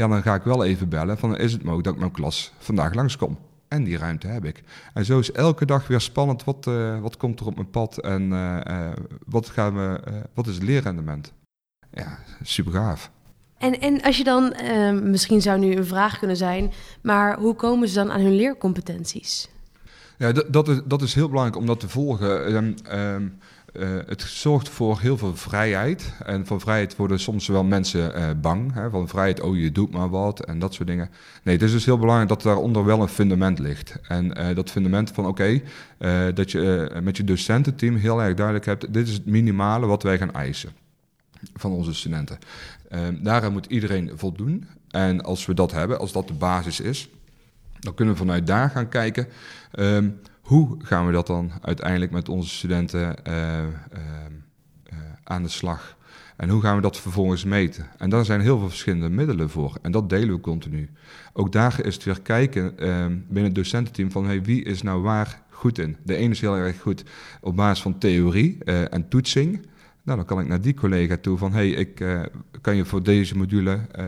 ja, 0.01 0.07
dan 0.07 0.21
ga 0.21 0.35
ik 0.35 0.43
wel 0.43 0.63
even 0.63 0.89
bellen 0.89 1.17
van 1.17 1.37
is 1.37 1.51
het 1.51 1.61
mogelijk 1.61 1.83
dat 1.83 1.93
ik 1.93 1.99
mijn 1.99 2.11
klas 2.11 2.53
vandaag 2.57 2.93
langskom. 2.93 3.37
En 3.67 3.83
die 3.83 3.97
ruimte 3.97 4.27
heb 4.27 4.45
ik. 4.45 4.63
En 4.93 5.05
zo 5.05 5.19
is 5.19 5.31
elke 5.31 5.65
dag 5.65 5.87
weer 5.87 6.01
spannend. 6.01 6.43
Wat, 6.43 6.65
uh, 6.67 6.99
wat 6.99 7.17
komt 7.17 7.39
er 7.39 7.45
op 7.45 7.55
mijn 7.55 7.69
pad 7.69 7.97
en 7.97 8.21
uh, 8.21 8.59
uh, 8.67 8.89
wat, 9.25 9.49
gaan 9.49 9.75
we, 9.75 9.99
wat 10.33 10.47
is 10.47 10.55
het 10.55 10.63
leerrendement? 10.63 11.33
Ja, 11.93 12.19
super 12.43 12.71
gaaf. 12.71 13.11
En, 13.57 13.79
en 13.79 14.01
als 14.01 14.17
je 14.17 14.23
dan, 14.23 14.53
misschien 15.11 15.41
zou 15.41 15.59
nu 15.59 15.75
een 15.75 15.85
vraag 15.85 16.19
kunnen 16.19 16.37
zijn, 16.37 16.71
maar 17.01 17.37
hoe 17.37 17.55
komen 17.55 17.87
ze 17.87 17.95
dan 17.95 18.11
aan 18.11 18.21
hun 18.21 18.35
leercompetenties? 18.35 19.49
Ja, 20.17 20.31
dat, 20.31 20.53
dat, 20.53 20.67
is, 20.67 20.81
dat 20.85 21.01
is 21.01 21.13
heel 21.13 21.29
belangrijk 21.29 21.57
om 21.57 21.65
dat 21.65 21.79
te 21.79 21.89
volgen. 21.89 22.55
Um, 22.55 22.75
um, 22.91 23.37
uh, 23.73 23.89
het 24.05 24.21
zorgt 24.21 24.69
voor 24.69 24.99
heel 24.99 25.17
veel 25.17 25.35
vrijheid. 25.35 26.13
En 26.25 26.45
van 26.45 26.59
vrijheid 26.59 26.95
worden 26.95 27.19
soms 27.19 27.47
wel 27.47 27.63
mensen 27.63 28.17
uh, 28.17 28.29
bang. 28.41 28.73
Hè? 28.73 28.89
Van 28.89 29.07
vrijheid, 29.07 29.41
oh 29.41 29.57
je 29.57 29.71
doet 29.71 29.91
maar 29.91 30.09
wat 30.09 30.45
en 30.45 30.59
dat 30.59 30.73
soort 30.73 30.87
dingen. 30.87 31.09
Nee, 31.43 31.55
het 31.55 31.63
is 31.63 31.71
dus 31.71 31.85
heel 31.85 31.97
belangrijk 31.97 32.29
dat 32.29 32.41
daaronder 32.41 32.85
wel 32.85 33.01
een 33.01 33.07
fundament 33.07 33.59
ligt. 33.59 33.95
En 34.07 34.39
uh, 34.39 34.55
dat 34.55 34.69
fundament 34.69 35.11
van 35.11 35.25
oké, 35.25 35.61
dat 36.33 36.51
je 36.51 36.91
met 37.03 37.17
je 37.17 37.23
docententeam 37.23 37.95
heel 37.95 38.21
erg 38.21 38.35
duidelijk 38.35 38.65
hebt... 38.65 38.93
dit 38.93 39.07
is 39.07 39.13
het 39.13 39.25
minimale 39.25 39.85
wat 39.85 40.03
wij 40.03 40.17
gaan 40.17 40.33
eisen 40.33 40.71
van 41.53 41.71
onze 41.71 41.93
studenten. 41.93 42.37
daaraan 43.21 43.51
moet 43.51 43.65
iedereen 43.65 44.11
voldoen. 44.15 44.67
En 44.89 45.21
als 45.23 45.45
we 45.45 45.53
dat 45.53 45.71
hebben, 45.71 45.99
als 45.99 46.11
dat 46.11 46.27
de 46.27 46.33
basis 46.33 46.79
is... 46.79 47.09
dan 47.79 47.93
kunnen 47.93 48.13
we 48.13 48.19
vanuit 48.19 48.47
daar 48.47 48.69
gaan 48.69 48.89
kijken... 48.89 49.27
Um, 49.79 50.19
hoe 50.51 50.75
gaan 50.77 51.05
we 51.05 51.11
dat 51.11 51.27
dan 51.27 51.51
uiteindelijk 51.61 52.11
met 52.11 52.29
onze 52.29 52.49
studenten 52.49 53.15
uh, 53.27 53.33
uh, 53.63 53.67
aan 55.23 55.43
de 55.43 55.49
slag? 55.49 55.97
En 56.37 56.49
hoe 56.49 56.61
gaan 56.61 56.75
we 56.75 56.81
dat 56.81 56.99
vervolgens 56.99 57.43
meten? 57.43 57.87
En 57.97 58.09
daar 58.09 58.25
zijn 58.25 58.41
heel 58.41 58.59
veel 58.59 58.69
verschillende 58.69 59.09
middelen 59.09 59.49
voor. 59.49 59.77
En 59.81 59.91
dat 59.91 60.09
delen 60.09 60.35
we 60.35 60.41
continu. 60.41 60.89
Ook 61.33 61.51
daar 61.51 61.85
is 61.85 61.93
het 61.93 62.03
weer 62.03 62.21
kijken 62.21 62.75
binnen 63.27 63.43
het 63.43 63.55
docententeam 63.55 64.11
van 64.11 64.25
hey, 64.25 64.43
wie 64.43 64.63
is 64.63 64.81
nou 64.81 65.01
waar 65.01 65.41
goed 65.49 65.77
in. 65.77 65.97
De 66.03 66.15
ene 66.15 66.31
is 66.31 66.41
heel 66.41 66.55
erg 66.55 66.79
goed 66.79 67.03
op 67.41 67.55
basis 67.55 67.81
van 67.81 67.97
theorie 67.97 68.63
en 68.63 69.07
toetsing. 69.07 69.65
Nou, 70.03 70.17
dan 70.17 70.25
kan 70.25 70.39
ik 70.39 70.47
naar 70.47 70.61
die 70.61 70.73
collega 70.73 71.17
toe 71.17 71.37
van, 71.37 71.53
hey, 71.53 71.69
ik 71.69 71.99
uh, 71.99 72.21
kan 72.61 72.75
je 72.75 72.85
voor 72.85 73.03
deze 73.03 73.37
module 73.37 73.79
uh, 73.99 74.05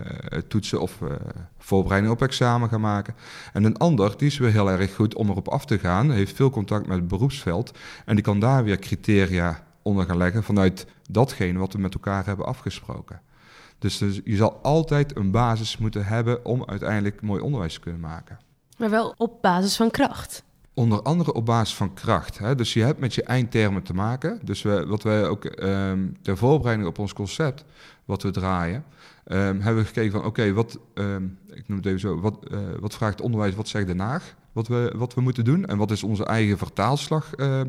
toetsen 0.47 0.81
of 0.81 1.01
uh, 1.01 1.09
voorbereiding 1.57 2.13
op 2.13 2.21
examen 2.21 2.69
gaan 2.69 2.81
maken. 2.81 3.15
En 3.53 3.63
een 3.63 3.77
ander, 3.77 4.17
die 4.17 4.27
is 4.27 4.37
weer 4.37 4.51
heel 4.51 4.69
erg 4.69 4.95
goed 4.95 5.15
om 5.15 5.29
erop 5.29 5.47
af 5.47 5.65
te 5.65 5.79
gaan, 5.79 6.11
heeft 6.11 6.35
veel 6.35 6.49
contact 6.49 6.87
met 6.87 6.97
het 6.97 7.07
beroepsveld 7.07 7.77
en 8.05 8.15
die 8.15 8.23
kan 8.23 8.39
daar 8.39 8.63
weer 8.63 8.79
criteria 8.79 9.63
onder 9.81 10.05
gaan 10.05 10.17
leggen 10.17 10.43
vanuit 10.43 10.85
datgene 11.09 11.59
wat 11.59 11.73
we 11.73 11.79
met 11.79 11.93
elkaar 11.93 12.25
hebben 12.25 12.45
afgesproken. 12.45 13.21
Dus, 13.79 13.97
dus 13.97 14.21
je 14.23 14.35
zal 14.35 14.59
altijd 14.61 15.15
een 15.15 15.31
basis 15.31 15.77
moeten 15.77 16.05
hebben 16.05 16.45
om 16.45 16.65
uiteindelijk 16.65 17.21
mooi 17.21 17.41
onderwijs 17.41 17.73
te 17.73 17.79
kunnen 17.79 18.01
maken. 18.01 18.39
Maar 18.77 18.89
wel 18.89 19.13
op 19.17 19.41
basis 19.41 19.75
van 19.75 19.91
kracht. 19.91 20.43
Onder 20.73 21.01
andere 21.01 21.33
op 21.33 21.45
basis 21.45 21.75
van 21.75 21.93
kracht. 21.93 22.37
Hè? 22.37 22.55
Dus 22.55 22.73
je 22.73 22.83
hebt 22.83 22.99
met 22.99 23.13
je 23.13 23.23
eindtermen 23.23 23.83
te 23.83 23.93
maken. 23.93 24.39
Dus 24.43 24.61
we, 24.61 24.85
wat 24.85 25.03
wij 25.03 25.27
ook 25.27 25.63
um, 25.63 26.17
ter 26.21 26.37
voorbereiding 26.37 26.89
op 26.89 26.99
ons 26.99 27.13
concept, 27.13 27.65
wat 28.05 28.23
we 28.23 28.31
draaien, 28.31 28.83
um, 29.27 29.61
hebben 29.61 29.75
we 29.75 29.87
gekeken 29.87 30.11
van 30.11 30.25
oké, 30.25 30.53
wat, 30.53 30.79
um, 30.93 31.37
ik 31.53 31.67
noem 31.67 31.77
het 31.77 31.85
even 31.85 31.99
zo, 31.99 32.19
wat, 32.19 32.37
uh, 32.51 32.59
wat 32.79 32.95
vraagt 32.95 33.21
onderwijs, 33.21 33.55
wat 33.55 33.67
zegt 33.67 33.87
Den 33.87 33.99
Haag, 33.99 34.35
wat 34.51 34.67
we, 34.67 34.93
wat 34.95 35.13
we 35.13 35.21
moeten 35.21 35.43
doen 35.43 35.65
en 35.65 35.77
wat 35.77 35.91
is 35.91 36.03
onze 36.03 36.25
eigen 36.25 36.57
vertaalslag 36.57 37.31
uh, 37.37 37.61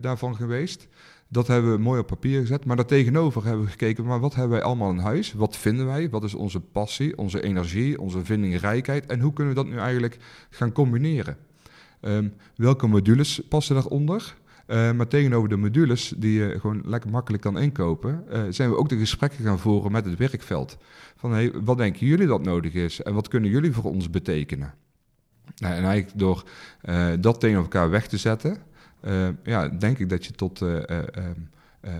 daarvan 0.00 0.36
geweest. 0.36 0.88
Dat 1.28 1.46
hebben 1.46 1.72
we 1.72 1.78
mooi 1.78 2.00
op 2.00 2.06
papier 2.06 2.40
gezet. 2.40 2.64
Maar 2.64 2.76
daartegenover 2.76 3.44
hebben 3.44 3.64
we 3.64 3.70
gekeken, 3.70 4.04
maar 4.04 4.20
wat 4.20 4.34
hebben 4.34 4.52
wij 4.52 4.62
allemaal 4.62 4.90
in 4.90 4.98
huis? 4.98 5.32
Wat 5.32 5.56
vinden 5.56 5.86
wij? 5.86 6.10
Wat 6.10 6.24
is 6.24 6.34
onze 6.34 6.60
passie, 6.60 7.18
onze 7.18 7.42
energie, 7.42 8.00
onze 8.00 8.24
vindingrijkheid? 8.24 9.06
En 9.06 9.20
hoe 9.20 9.32
kunnen 9.32 9.54
we 9.54 9.60
dat 9.62 9.70
nu 9.70 9.78
eigenlijk 9.78 10.18
gaan 10.50 10.72
combineren? 10.72 11.36
Um, 12.00 12.32
welke 12.56 12.86
modules 12.86 13.40
passen 13.48 13.74
daaronder? 13.74 14.34
Uh, 14.66 14.92
maar 14.92 15.08
tegenover 15.08 15.48
de 15.48 15.56
modules 15.56 16.14
die 16.16 16.32
je 16.32 16.60
gewoon 16.60 16.82
lekker 16.84 17.10
makkelijk 17.10 17.42
kan 17.42 17.58
inkopen, 17.58 18.24
uh, 18.32 18.42
zijn 18.50 18.70
we 18.70 18.76
ook 18.76 18.88
de 18.88 18.98
gesprekken 18.98 19.44
gaan 19.44 19.58
voeren 19.58 19.92
met 19.92 20.04
het 20.04 20.18
werkveld. 20.18 20.76
Van 21.16 21.32
hey, 21.32 21.52
wat 21.64 21.78
denken 21.78 22.06
jullie 22.06 22.26
dat 22.26 22.42
nodig 22.42 22.72
is 22.72 23.02
en 23.02 23.14
wat 23.14 23.28
kunnen 23.28 23.50
jullie 23.50 23.72
voor 23.72 23.84
ons 23.84 24.10
betekenen? 24.10 24.74
Nou, 25.56 25.74
en 25.74 25.84
eigenlijk 25.84 26.18
door 26.18 26.44
uh, 26.84 27.08
dat 27.20 27.40
tegenover 27.40 27.72
elkaar 27.72 27.90
weg 27.90 28.06
te 28.06 28.16
zetten, 28.16 28.56
ja, 29.42 29.68
denk 29.68 29.98
ik 29.98 30.08
dat 30.08 30.24
je 30.24 30.32
tot 30.32 30.64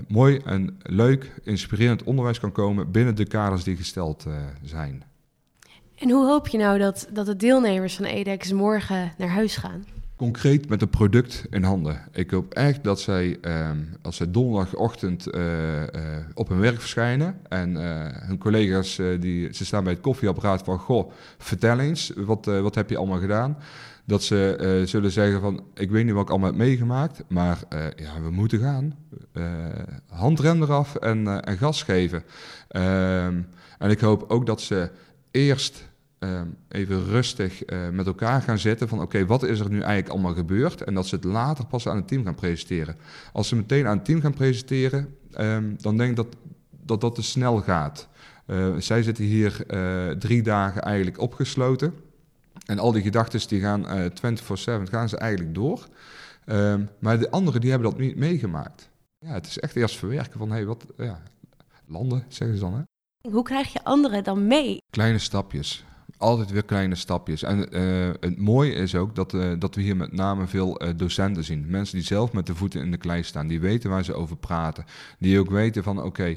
mooi 0.09 0.37
en 0.37 0.79
leuk, 0.83 1.41
inspirerend 1.43 2.03
onderwijs 2.03 2.41
kan 2.41 2.53
komen 2.53 2.91
binnen 2.91 3.15
de 3.15 3.27
kaders 3.27 3.65
die 3.65 3.77
gesteld 3.77 4.27
zijn. 4.63 5.03
En 5.99 6.11
hoe 6.11 6.27
hoop 6.27 6.49
je 6.49 6.59
nou 6.59 6.79
dat, 6.79 7.09
dat 7.13 7.27
de 7.27 7.37
deelnemers 7.37 7.97
van 7.97 8.05
EDEX 8.05 8.53
morgen 8.53 9.13
naar 9.17 9.29
huis 9.29 9.57
gaan? 9.57 9.85
Concreet 10.17 10.69
met 10.69 10.83
een 10.83 10.91
product 10.91 11.47
in 11.51 11.63
handen. 11.63 12.01
Ik 12.13 12.31
hoop 12.31 12.55
echt 12.55 12.85
dat 12.85 13.01
zij, 13.01 13.39
eh, 13.41 13.71
als 14.03 14.17
zij 14.17 14.31
donderdagochtend 14.31 15.35
uh, 15.35 15.43
uh, 15.81 15.87
op 16.35 16.49
hun 16.49 16.61
werk 16.61 16.81
verschijnen 16.81 17.41
en 17.49 17.75
hun 18.27 18.39
collega's, 18.39 19.01
die, 19.21 19.55
ze 19.55 19.65
staan 19.65 19.85
bij 19.85 19.93
het 19.93 20.03
koffieapparaat 20.03 20.63
van, 20.63 20.79
goh, 20.79 21.13
vertel 21.39 21.79
eens, 21.79 22.13
wat, 22.17 22.45
wat 22.45 22.75
heb 22.75 22.91
je 22.91 22.97
allemaal 22.97 23.21
gedaan? 23.21 23.59
Dat 24.05 24.23
ze 24.23 24.83
zullen 24.87 25.11
zeggen 25.11 25.41
van, 25.41 25.63
ik 25.75 25.91
weet 25.91 26.05
niet 26.05 26.15
wat 26.15 26.23
ik 26.23 26.31
allemaal 26.31 26.49
heb 26.49 26.59
meegemaakt, 26.59 27.25
maar 27.29 27.59
ja, 27.97 28.21
we 28.23 28.31
moeten 28.31 28.59
gaan. 28.59 28.97
handrem 30.09 30.63
eraf 30.63 30.95
en, 30.95 31.45
en 31.45 31.59
gas 31.59 31.83
geven. 31.83 32.23
Ehm, 32.69 33.43
en 33.79 33.91
ik 33.91 34.01
hoop 34.01 34.25
ook 34.29 34.47
dat 34.47 34.61
ze 34.61 34.91
eerst 35.31 35.88
uh, 36.21 36.41
even 36.69 37.05
rustig 37.05 37.71
uh, 37.71 37.89
met 37.89 38.07
elkaar 38.07 38.43
gaan 38.43 38.59
zitten 38.59 38.89
van 38.89 39.01
oké, 39.01 39.27
wat 39.27 39.43
is 39.43 39.61
er 39.61 39.71
nu 39.71 39.81
eigenlijk 39.81 40.09
allemaal 40.09 40.35
gebeurd? 40.35 40.83
En 40.83 40.95
dat 40.95 41.07
ze 41.07 41.15
het 41.15 41.25
later 41.25 41.67
pas 41.67 41.89
aan 41.89 41.97
het 41.97 42.09
team 42.09 42.25
gaan 42.25 42.35
presenteren. 42.35 42.97
Als 43.33 43.49
ze 43.49 43.57
meteen 43.57 43.87
aan 43.87 43.97
het 43.97 44.05
team 44.05 44.21
gaan 44.21 44.35
presenteren, 44.35 45.17
um, 45.41 45.77
dan 45.81 45.97
denk 45.97 46.11
ik 46.11 46.17
dat, 46.17 46.37
dat 46.85 47.01
dat 47.01 47.15
te 47.15 47.23
snel 47.23 47.57
gaat. 47.61 48.09
Uh, 48.47 48.77
zij 48.79 49.03
zitten 49.03 49.25
hier 49.25 49.67
drie 50.19 50.43
dagen 50.43 50.83
eigenlijk 50.83 51.21
opgesloten. 51.21 51.95
En 52.67 52.79
al 52.79 52.93
die 52.93 53.03
gedachten 53.03 53.49
die 53.49 53.61
gaan 53.61 53.87
24-7, 53.87 54.91
gaan 54.91 55.09
ze 55.09 55.17
eigenlijk 55.17 55.55
door. 55.55 55.87
Um, 56.47 56.89
maar 56.99 57.19
de 57.19 57.31
anderen 57.31 57.61
die 57.61 57.71
hebben 57.71 57.91
dat 57.91 58.01
niet 58.01 58.17
meegemaakt. 58.17 58.89
Ja, 59.19 59.33
het 59.33 59.47
is 59.47 59.59
echt 59.59 59.77
eerst 59.77 59.97
verwerken 59.97 60.39
van, 60.39 60.49
hé, 60.49 60.55
hey, 60.55 60.67
wat, 60.67 60.87
ja, 60.97 61.23
landen, 61.87 62.25
zeggen 62.29 62.59
ze 62.59 62.65
dan, 62.65 62.75
hè? 62.75 62.83
Hoe 63.31 63.43
krijg 63.43 63.73
je 63.73 63.85
anderen 63.85 64.25
dan 64.25 64.47
mee? 64.47 64.83
Kleine 64.91 65.19
stapjes. 65.19 65.85
Altijd 66.19 66.51
weer 66.51 66.65
kleine 66.65 66.95
stapjes. 66.95 67.43
En 67.43 67.77
uh, 67.77 68.11
het 68.21 68.39
mooie 68.39 68.73
is 68.73 68.95
ook 68.95 69.15
dat, 69.15 69.33
uh, 69.33 69.53
dat 69.59 69.75
we 69.75 69.83
hier 69.83 69.97
met 69.97 70.13
name 70.13 70.47
veel 70.47 70.83
uh, 70.83 70.89
docenten 70.97 71.45
zien. 71.45 71.65
Mensen 71.69 71.97
die 71.97 72.07
zelf 72.07 72.33
met 72.33 72.47
de 72.47 72.55
voeten 72.55 72.81
in 72.81 72.91
de 72.91 72.97
klei 72.97 73.23
staan. 73.23 73.47
Die 73.47 73.61
weten 73.61 73.91
waar 73.91 74.05
ze 74.05 74.15
over 74.15 74.37
praten. 74.37 74.85
Die 75.19 75.39
ook 75.39 75.51
weten 75.51 75.83
van 75.83 76.03
oké, 76.03 76.37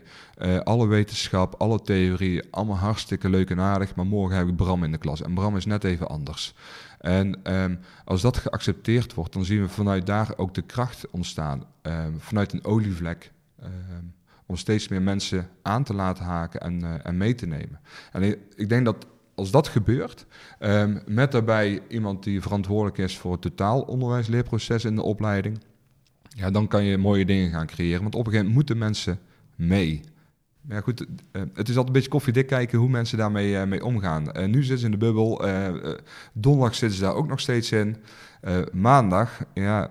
alle 0.64 0.88
wetenschap, 0.88 1.56
alle 1.58 1.82
theorie, 1.82 2.42
allemaal 2.52 2.78
hartstikke 2.78 3.30
leuk 3.30 3.50
en 3.50 3.60
aardig. 3.60 3.96
Maar 3.96 4.06
morgen 4.06 4.38
heb 4.38 4.48
ik 4.48 4.56
Bram 4.56 4.84
in 4.84 4.92
de 4.92 4.98
klas. 4.98 5.22
En 5.22 5.34
Bram 5.34 5.58
is 5.58 5.66
net 5.66 5.84
even 5.84 6.08
anders. 6.08 6.54
En 7.00 7.54
um, 7.54 7.80
als 8.06 8.22
dat 8.22 8.38
geaccepteerd 8.38 9.14
wordt, 9.14 9.34
dan 9.34 9.46
zien 9.46 9.62
we 9.62 9.70
vanuit 9.70 10.06
daar 10.06 10.34
ook 10.38 10.54
de 10.54 10.62
kracht 10.62 11.10
ontstaan. 11.12 11.64
Um, 11.82 12.20
vanuit 12.20 12.54
een 12.54 12.66
olievlek. 12.66 13.32
Um, 13.64 14.14
om 14.52 14.58
steeds 14.58 14.88
meer 14.88 15.02
mensen 15.02 15.50
aan 15.62 15.84
te 15.84 15.94
laten 15.94 16.26
haken 16.26 16.60
en, 16.60 17.04
en 17.04 17.18
mee 17.18 17.36
te 17.36 17.46
nemen. 17.46 17.80
En 18.12 18.24
ik, 18.56 18.70
denk 18.70 18.86
dat 18.86 19.06
als 19.36 19.52
dat 19.52 19.68
gebeurt, 19.68 20.26
um, 20.60 21.02
met 21.06 21.32
daarbij 21.32 21.82
iemand 21.88 22.24
die 22.24 22.42
verantwoordelijk 22.42 22.98
is 22.98 23.18
voor 23.18 23.32
het 23.32 23.42
totaal 23.42 23.82
onderwijsleerproces 23.82 24.86
in 24.86 24.96
de 24.96 25.02
opleiding, 25.02 25.60
ja, 26.30 26.52
dan 26.52 26.68
kan 26.68 26.84
je 26.84 26.98
mooie 26.98 27.26
dingen 27.26 27.52
gaan 27.52 27.68
creëren. 27.68 28.02
Want 28.02 28.16
op 28.16 28.26
een 28.26 28.32
gegeven 28.32 28.52
moment 28.52 28.70
moeten 28.70 28.78
mensen 28.78 29.20
mee. 29.56 30.02
Ja, 30.70 30.82
goed, 30.82 31.02
uh, 31.02 31.08
het 31.54 31.70
is 31.70 31.76
altijd 31.76 31.88
een 31.88 31.94
beetje 31.94 32.10
koffiedik 32.10 32.48
kijken 32.48 32.80
hoe 32.80 32.90
mensen 32.90 33.18
daarmee 33.18 33.52
uh, 33.52 33.64
mee 33.64 33.86
omgaan. 33.86 34.24
Uh, 34.38 34.46
nu 34.46 34.60
zitten 34.60 34.80
ze 34.80 34.86
in 34.86 34.92
de 34.92 34.98
bubbel, 34.98 35.42
donderdag 36.34 36.76
zitten 36.76 36.98
ze 36.98 37.04
daar 37.04 37.16
ook 37.16 37.28
nog 37.28 37.40
steeds 37.40 37.72
in. 37.72 37.98
maandag, 38.72 39.44
ja, 39.54 39.90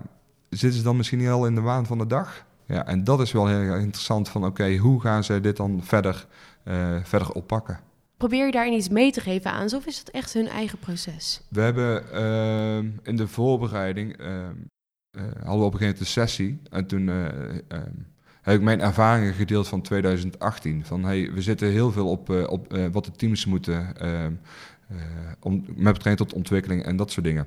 zitten 0.49 0.79
ze 0.79 0.85
dan 0.85 0.97
misschien 0.97 1.29
al 1.29 1.47
in 1.47 1.55
de 1.55 1.61
waan 1.61 1.87
van 1.87 1.99
de 1.99 2.07
dag? 2.07 2.45
Ja, 2.67 2.87
en 2.87 3.05
dat 3.05 3.21
is 3.21 3.33
wel 3.33 3.47
heel 3.47 3.75
interessant 3.75 4.29
van 4.29 4.45
oké, 4.45 4.77
hoe 4.77 5.01
gaan 5.01 5.25
ze 5.25 5.41
dit 5.41 5.57
dan 5.57 5.81
verder, 5.83 6.27
verder 7.03 7.33
oppakken? 7.33 7.90
Probeer 8.21 8.47
je 8.47 8.53
daarin 8.53 8.73
iets 8.73 8.89
mee 8.89 9.13
te 9.13 9.21
geven 9.21 9.51
aan 9.51 9.69
ze 9.69 9.77
of 9.77 9.87
is 9.87 9.99
het 9.99 10.11
echt 10.11 10.33
hun 10.33 10.49
eigen 10.49 10.79
proces? 10.79 11.41
We 11.49 11.61
hebben 11.61 12.05
uh, 12.15 12.91
in 13.03 13.17
de 13.17 13.29
voorbereiding, 13.29 14.21
uh, 14.21 14.49
hadden 15.43 15.59
we 15.59 15.65
op 15.65 15.73
een 15.73 15.79
gegeven 15.79 15.79
moment 15.79 16.01
een 16.01 16.07
sessie 16.07 16.61
en 16.71 16.87
toen 16.87 17.09
ehm, 17.09 17.93
heb 18.43 18.55
ik 18.55 18.61
mijn 18.61 18.81
ervaringen 18.81 19.35
gedeeld 19.35 19.69
van 19.69 19.83
2018. 19.83 20.85
Van 20.85 21.05
hey, 21.05 21.33
we 21.33 21.43
zitten 21.43 21.69
heel 21.69 21.93
veel 21.93 22.09
op, 22.09 22.31
op 22.31 22.77
wat 22.93 23.05
de 23.05 23.11
teams 23.11 23.47
moeten 23.47 23.97
ehm, 23.97 24.33
om, 25.41 25.65
met 25.67 25.93
betrekking 25.93 26.17
tot 26.17 26.33
ontwikkeling 26.33 26.85
en 26.85 26.97
dat 26.97 27.11
soort 27.11 27.27
dingen. 27.27 27.47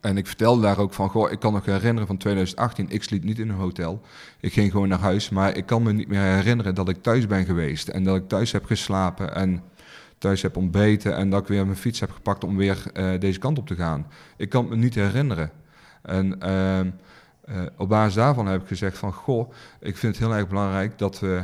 En 0.00 0.16
ik 0.16 0.26
vertelde 0.26 0.62
daar 0.62 0.78
ook 0.78 0.94
van, 0.94 1.08
goh, 1.08 1.30
ik 1.30 1.38
kan 1.38 1.52
nog 1.52 1.64
herinneren 1.64 2.06
van 2.06 2.16
2018, 2.16 2.90
ik 2.90 3.02
sliep 3.02 3.24
niet 3.24 3.38
in 3.38 3.48
een 3.48 3.56
hotel. 3.56 4.00
Ik 4.40 4.52
ging 4.52 4.70
gewoon 4.70 4.88
naar 4.88 4.98
huis, 4.98 5.28
maar 5.28 5.56
ik 5.56 5.66
kan 5.66 5.82
me 5.82 5.92
niet 5.92 6.08
meer 6.08 6.20
herinneren 6.20 6.74
dat 6.74 6.88
ik 6.88 7.02
thuis 7.02 7.26
ben 7.26 7.44
geweest. 7.44 7.88
En 7.88 8.04
dat 8.04 8.16
ik 8.16 8.28
thuis 8.28 8.52
heb 8.52 8.64
geslapen 8.64 9.34
en 9.34 9.62
thuis 10.18 10.42
heb 10.42 10.56
ontbeten 10.56 11.16
en 11.16 11.30
dat 11.30 11.40
ik 11.40 11.46
weer 11.46 11.64
mijn 11.64 11.78
fiets 11.78 12.00
heb 12.00 12.10
gepakt 12.10 12.44
om 12.44 12.56
weer 12.56 12.82
uh, 12.94 13.20
deze 13.20 13.38
kant 13.38 13.58
op 13.58 13.66
te 13.66 13.74
gaan. 13.74 14.06
Ik 14.36 14.48
kan 14.48 14.68
me 14.68 14.76
niet 14.76 14.94
herinneren. 14.94 15.50
En 16.02 16.36
uh, 16.42 16.80
uh, 16.80 17.66
op 17.76 17.88
basis 17.88 18.14
daarvan 18.14 18.46
heb 18.46 18.60
ik 18.60 18.68
gezegd 18.68 18.98
van, 18.98 19.12
goh, 19.12 19.52
ik 19.80 19.96
vind 19.96 20.16
het 20.16 20.26
heel 20.26 20.36
erg 20.36 20.48
belangrijk 20.48 20.98
dat 20.98 21.20
we 21.20 21.42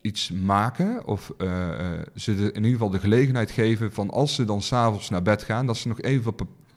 iets 0.00 0.30
maken 0.30 1.06
of 1.06 1.32
ze 2.14 2.34
de, 2.34 2.42
in 2.42 2.54
ieder 2.54 2.70
geval 2.70 2.90
de 2.90 2.98
gelegenheid 2.98 3.50
geven 3.50 3.92
van 3.92 4.10
als 4.10 4.34
ze 4.34 4.44
dan 4.44 4.62
s'avonds 4.62 5.10
naar 5.10 5.22
bed 5.22 5.42
gaan, 5.42 5.66
dat 5.66 5.76
ze 5.76 5.88
nog 5.88 6.00
even 6.00 6.34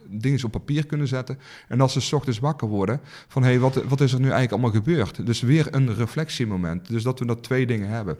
dingen 0.09 0.43
op 0.45 0.51
papier 0.51 0.85
kunnen 0.85 1.07
zetten. 1.07 1.39
En 1.67 1.81
als 1.81 1.93
ze 1.93 2.01
s 2.01 2.13
ochtends 2.13 2.39
wakker 2.39 2.67
worden, 2.67 2.99
van 3.27 3.43
hé, 3.43 3.49
hey, 3.49 3.59
wat, 3.59 3.83
wat 3.83 4.01
is 4.01 4.13
er 4.13 4.19
nu 4.19 4.29
eigenlijk 4.29 4.51
allemaal 4.51 4.81
gebeurd? 4.81 5.25
Dus 5.25 5.41
weer 5.41 5.67
een 5.71 5.95
reflectiemoment. 5.95 6.87
Dus 6.87 7.03
dat 7.03 7.19
we 7.19 7.25
dat 7.25 7.43
twee 7.43 7.65
dingen 7.65 7.89
hebben. 7.89 8.17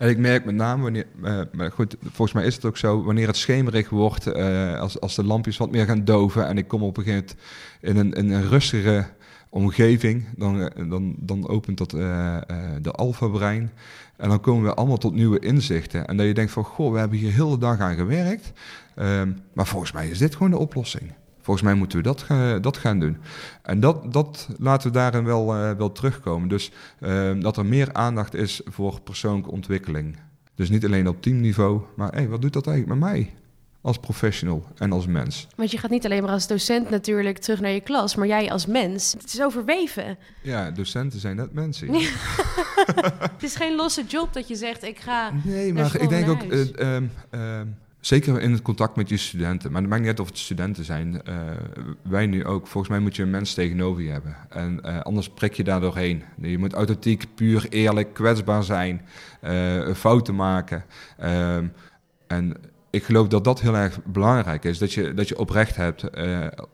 En 0.00 0.08
ik 0.08 0.18
merk 0.18 0.44
met 0.44 0.54
name 0.54 0.82
wanneer, 0.82 1.06
uh, 1.22 1.40
maar 1.52 1.72
goed, 1.72 1.96
volgens 2.00 2.32
mij 2.32 2.44
is 2.44 2.54
het 2.54 2.64
ook 2.64 2.76
zo, 2.76 3.02
wanneer 3.02 3.26
het 3.26 3.36
schemerig 3.36 3.88
wordt, 3.88 4.26
uh, 4.26 4.80
als, 4.80 5.00
als 5.00 5.14
de 5.14 5.24
lampjes 5.24 5.56
wat 5.56 5.70
meer 5.70 5.86
gaan 5.86 6.04
doven 6.04 6.46
en 6.46 6.58
ik 6.58 6.68
kom 6.68 6.82
op 6.82 6.96
een 6.96 7.04
gegeven 7.04 7.36
moment 7.82 7.96
in 7.96 7.96
een, 7.96 8.12
in 8.12 8.30
een 8.30 8.48
rustigere 8.48 9.06
omgeving, 9.48 10.24
dan, 10.36 10.60
eh, 10.60 10.90
dan, 10.90 11.14
dan 11.18 11.48
opent 11.48 11.78
dat 11.78 11.90
de 11.90 12.90
alfa-brein. 12.92 13.70
En 14.16 14.28
dan 14.28 14.40
komen 14.40 14.64
we 14.64 14.74
allemaal 14.74 14.98
tot 14.98 15.14
nieuwe 15.14 15.38
inzichten. 15.38 16.06
En 16.06 16.16
dat 16.16 16.26
je 16.26 16.34
denkt 16.34 16.52
van, 16.52 16.64
goh, 16.64 16.92
we 16.92 16.98
hebben 16.98 17.18
hier 17.18 17.32
heel 17.32 17.50
de 17.50 17.58
dag 17.58 17.78
aan 17.78 17.96
gewerkt. 17.96 18.52
Um, 18.96 19.38
maar 19.52 19.66
volgens 19.66 19.92
mij 19.92 20.08
is 20.08 20.18
dit 20.18 20.34
gewoon 20.34 20.50
de 20.50 20.58
oplossing. 20.58 21.12
Volgens 21.40 21.66
mij 21.66 21.74
moeten 21.74 21.98
we 21.98 22.04
dat, 22.04 22.24
uh, 22.30 22.54
dat 22.60 22.76
gaan 22.76 22.98
doen. 22.98 23.16
En 23.62 23.80
dat, 23.80 24.12
dat 24.12 24.48
laten 24.58 24.88
we 24.88 24.98
daarin 24.98 25.24
wel, 25.24 25.56
uh, 25.56 25.70
wel 25.72 25.92
terugkomen. 25.92 26.48
Dus 26.48 26.70
uh, 27.00 27.40
dat 27.40 27.56
er 27.56 27.66
meer 27.66 27.92
aandacht 27.92 28.34
is 28.34 28.60
voor 28.64 29.00
persoonlijke 29.00 29.50
ontwikkeling. 29.50 30.16
Dus 30.54 30.70
niet 30.70 30.84
alleen 30.84 31.08
op 31.08 31.22
teamniveau, 31.22 31.80
maar 31.96 32.12
hey, 32.12 32.28
wat 32.28 32.42
doet 32.42 32.52
dat 32.52 32.66
eigenlijk 32.66 33.00
met 33.00 33.10
mij? 33.10 33.34
Als 33.82 33.98
professional 33.98 34.64
en 34.76 34.92
als 34.92 35.06
mens. 35.06 35.46
Want 35.56 35.70
je 35.70 35.78
gaat 35.78 35.90
niet 35.90 36.04
alleen 36.04 36.22
maar 36.22 36.32
als 36.32 36.46
docent 36.46 36.90
natuurlijk 36.90 37.38
terug 37.38 37.60
naar 37.60 37.70
je 37.70 37.80
klas, 37.80 38.14
maar 38.14 38.26
jij 38.26 38.50
als 38.50 38.66
mens. 38.66 39.12
Het 39.12 39.32
is 39.32 39.42
overweven. 39.42 40.18
Ja, 40.42 40.70
docenten 40.70 41.20
zijn 41.20 41.36
net 41.36 41.52
mensen. 41.52 41.94
het 43.32 43.42
is 43.42 43.56
geen 43.56 43.76
losse 43.76 44.04
job 44.04 44.32
dat 44.32 44.48
je 44.48 44.54
zegt, 44.54 44.82
ik 44.82 44.98
ga. 44.98 45.32
Nee, 45.44 45.72
maar 45.72 46.00
ik 46.00 46.08
denk 46.08 46.28
ook. 46.28 46.42
Um, 46.42 47.10
um, 47.30 47.76
Zeker 48.00 48.40
in 48.40 48.52
het 48.52 48.62
contact 48.62 48.96
met 48.96 49.08
je 49.08 49.16
studenten. 49.16 49.72
Maar 49.72 49.80
het 49.80 49.90
maakt 49.90 50.02
niet 50.02 50.10
uit 50.10 50.20
of 50.20 50.26
het 50.26 50.38
studenten 50.38 50.84
zijn. 50.84 51.22
Uh, 51.28 51.34
wij 52.02 52.26
nu 52.26 52.44
ook. 52.44 52.66
Volgens 52.66 52.92
mij 52.92 53.00
moet 53.00 53.16
je 53.16 53.22
een 53.22 53.30
mens 53.30 53.54
tegenover 53.54 54.02
je 54.02 54.10
hebben. 54.10 54.36
En 54.48 54.80
uh, 54.84 55.00
anders 55.00 55.28
prik 55.28 55.54
je 55.54 55.64
daar 55.64 55.80
doorheen. 55.80 56.22
Je 56.40 56.58
moet 56.58 56.72
authentiek, 56.72 57.26
puur, 57.34 57.66
eerlijk, 57.68 58.14
kwetsbaar 58.14 58.64
zijn. 58.64 59.02
Uh, 59.42 59.94
fouten 59.94 60.34
maken. 60.34 60.84
Ehm, 61.18 61.66
en 62.26 62.54
ik 62.90 63.04
geloof 63.04 63.28
dat 63.28 63.44
dat 63.44 63.60
heel 63.60 63.76
erg 63.76 64.04
belangrijk 64.04 64.64
is. 64.64 64.78
Dat 64.78 64.92
je, 64.92 65.14
dat 65.14 65.28
je 65.28 65.38
oprecht 65.38 65.76
hebt, 65.76 66.04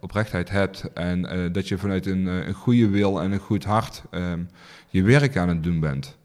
oprechtheid 0.00 0.50
hebt. 0.50 0.92
En 0.94 1.50
dat 1.52 1.68
je 1.68 1.78
vanuit 1.78 2.06
een, 2.06 2.26
een 2.26 2.54
goede 2.54 2.88
wil 2.88 3.20
en 3.20 3.32
een 3.32 3.38
goed 3.38 3.64
hart 3.64 4.02
um, 4.10 4.48
je 4.88 5.02
werk 5.02 5.36
aan 5.36 5.48
het 5.48 5.62
doen 5.62 5.80
bent. 5.80 6.16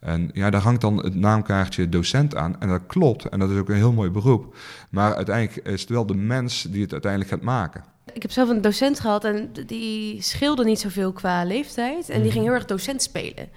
En 0.00 0.30
ja, 0.32 0.50
daar 0.50 0.60
hangt 0.60 0.80
dan 0.80 0.96
het 0.96 1.14
naamkaartje 1.14 1.88
docent 1.88 2.34
aan. 2.34 2.60
En 2.60 2.68
dat 2.68 2.82
klopt. 2.86 3.28
En 3.28 3.38
dat 3.38 3.50
is 3.50 3.58
ook 3.58 3.68
een 3.68 3.74
heel 3.74 3.92
mooi 3.92 4.10
beroep. 4.10 4.56
Maar 4.90 5.14
uiteindelijk 5.14 5.66
is 5.66 5.80
het 5.80 5.90
wel 5.90 6.06
de 6.06 6.14
mens 6.14 6.62
die 6.62 6.82
het 6.82 6.92
uiteindelijk 6.92 7.30
gaat 7.30 7.42
maken. 7.42 7.84
Ik 8.12 8.22
heb 8.22 8.30
zelf 8.30 8.48
een 8.48 8.60
docent 8.60 9.00
gehad 9.00 9.24
en 9.24 9.50
die 9.66 10.22
scheelde 10.22 10.64
niet 10.64 10.80
zoveel 10.80 11.12
qua 11.12 11.44
leeftijd. 11.44 12.08
En 12.08 12.22
die 12.22 12.30
ging 12.30 12.44
heel 12.44 12.52
erg 12.52 12.64
docent 12.64 13.02
spelen. 13.02 13.48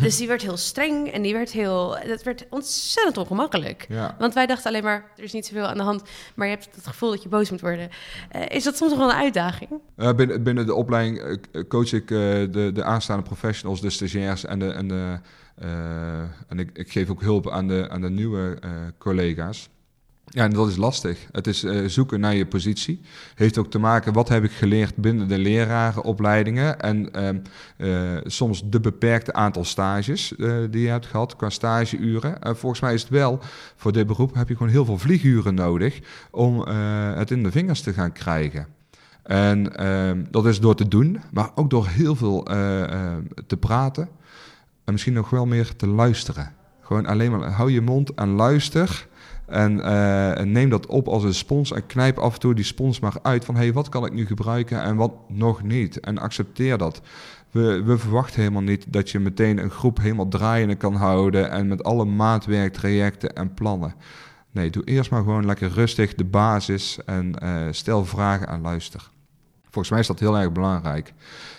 Dus 0.00 0.16
die 0.16 0.28
werd 0.28 0.42
heel 0.42 0.56
streng 0.56 1.08
en 1.08 1.22
die 1.22 1.32
werd 1.32 1.50
heel... 1.50 1.96
Dat 2.06 2.22
werd 2.22 2.46
ontzettend 2.50 3.16
ongemakkelijk. 3.16 3.86
Ja. 3.88 4.16
Want 4.18 4.34
wij 4.34 4.46
dachten 4.46 4.70
alleen 4.70 4.82
maar, 4.82 5.04
er 5.16 5.22
is 5.22 5.32
niet 5.32 5.46
zoveel 5.46 5.66
aan 5.66 5.76
de 5.76 5.82
hand. 5.82 6.02
Maar 6.34 6.46
je 6.46 6.54
hebt 6.54 6.68
het 6.74 6.86
gevoel 6.86 7.10
dat 7.10 7.22
je 7.22 7.28
boos 7.28 7.50
moet 7.50 7.60
worden. 7.60 7.88
Uh, 8.36 8.42
is 8.48 8.64
dat 8.64 8.76
soms 8.76 8.90
nog 8.90 9.00
wel 9.00 9.10
een 9.10 9.16
uitdaging? 9.16 9.70
Uh, 9.96 10.12
binnen, 10.12 10.42
binnen 10.42 10.66
de 10.66 10.74
opleiding 10.74 11.40
coach 11.68 11.92
ik 11.92 12.10
uh, 12.10 12.18
de, 12.18 12.70
de 12.74 12.84
aanstaande 12.84 13.22
professionals, 13.22 13.80
de 13.80 13.90
stagiairs 13.90 14.44
en 14.44 14.58
de... 14.58 14.70
En 14.70 14.88
de 14.88 15.18
en 16.48 16.58
ik, 16.58 16.70
ik, 16.78 16.92
geef 16.92 17.10
ook 17.10 17.20
hulp 17.20 17.50
aan 17.50 17.68
de, 17.68 17.88
aan 17.90 18.00
de 18.00 18.10
nieuwe 18.10 18.58
uh, 18.64 18.70
collega's. 18.98 19.68
Ja, 20.24 20.44
en 20.44 20.50
dat 20.50 20.68
is 20.68 20.76
lastig. 20.76 21.26
Het 21.32 21.46
is 21.46 21.64
uh, 21.64 21.86
zoeken 21.86 22.20
naar 22.20 22.34
je 22.34 22.46
positie. 22.46 23.00
Heeft 23.34 23.58
ook 23.58 23.70
te 23.70 23.78
maken, 23.78 24.12
wat 24.12 24.28
heb 24.28 24.44
ik 24.44 24.50
geleerd 24.50 24.96
binnen 24.96 25.28
de 25.28 25.38
lerarenopleidingen? 25.38 26.80
En 26.80 27.12
soms 28.24 28.70
de 28.70 28.80
beperkte 28.80 29.32
aantal 29.32 29.64
stages 29.64 30.32
die 30.70 30.80
je 30.80 30.88
hebt 30.88 31.06
gehad 31.06 31.36
qua 31.36 31.50
stageuren. 31.50 32.42
En 32.42 32.56
volgens 32.56 32.80
mij 32.80 32.94
is 32.94 33.00
het 33.00 33.10
wel, 33.10 33.38
voor 33.76 33.92
dit 33.92 34.06
beroep 34.06 34.34
heb 34.34 34.48
je 34.48 34.56
gewoon 34.56 34.72
heel 34.72 34.84
veel 34.84 34.98
vlieguren 34.98 35.54
nodig 35.54 36.00
om 36.30 36.60
het 37.18 37.30
in 37.30 37.42
de 37.42 37.50
vingers 37.50 37.80
te 37.80 37.92
gaan 37.92 38.12
krijgen. 38.12 38.66
En 39.22 39.72
dat 40.30 40.46
is 40.46 40.60
door 40.60 40.74
te 40.74 40.88
doen, 40.88 41.20
maar 41.32 41.50
ook 41.54 41.70
door 41.70 41.86
heel 41.86 42.16
veel 42.16 42.42
te 43.46 43.56
praten. 43.60 44.08
En 44.88 44.94
misschien 44.94 45.14
nog 45.14 45.30
wel 45.30 45.46
meer 45.46 45.76
te 45.76 45.86
luisteren. 45.86 46.52
Gewoon 46.80 47.06
alleen 47.06 47.30
maar 47.30 47.50
hou 47.50 47.70
je 47.70 47.80
mond 47.80 48.14
en 48.14 48.28
luister. 48.28 49.08
En, 49.46 49.76
uh, 49.76 50.38
en, 50.38 50.52
neem 50.52 50.70
dat 50.70 50.86
op 50.86 51.08
als 51.08 51.24
een 51.24 51.34
spons 51.34 51.72
en 51.72 51.86
knijp 51.86 52.18
af 52.18 52.34
en 52.34 52.40
toe 52.40 52.54
die 52.54 52.64
spons 52.64 53.00
maar 53.00 53.14
uit 53.22 53.44
van 53.44 53.56
hey, 53.56 53.72
wat 53.72 53.88
kan 53.88 54.04
ik 54.04 54.12
nu 54.12 54.26
gebruiken 54.26 54.82
en 54.82 54.96
wat 54.96 55.12
nog 55.28 55.62
niet. 55.62 56.00
En 56.00 56.18
accepteer 56.18 56.78
dat. 56.78 57.00
We, 57.50 57.82
we, 57.82 57.98
verwachten 57.98 58.40
helemaal 58.40 58.62
niet 58.62 58.92
dat 58.92 59.10
je 59.10 59.18
meteen 59.18 59.58
een 59.58 59.70
groep 59.70 59.98
helemaal 59.98 60.28
draaiende 60.28 60.74
kan 60.74 60.94
houden 60.94 61.50
en 61.50 61.68
met 61.68 61.84
alle 61.84 62.04
maatwerktrajecten 62.04 63.34
en 63.34 63.54
plannen. 63.54 63.94
Nee, 64.50 64.70
doe 64.70 64.84
eerst 64.84 65.10
maar 65.10 65.22
gewoon 65.22 65.46
lekker 65.46 65.70
rustig 65.70 66.14
de 66.14 66.24
basis 66.24 66.98
en 67.04 67.34
uh, 67.42 67.66
stel 67.70 68.04
vragen 68.04 68.48
en 68.48 68.60
luister. 68.60 69.10
Volgens 69.78 69.90
mij 69.90 70.00
is 70.00 70.20
dat 70.20 70.28
heel 70.28 70.42
erg 70.42 70.52
belangrijk. 70.52 71.12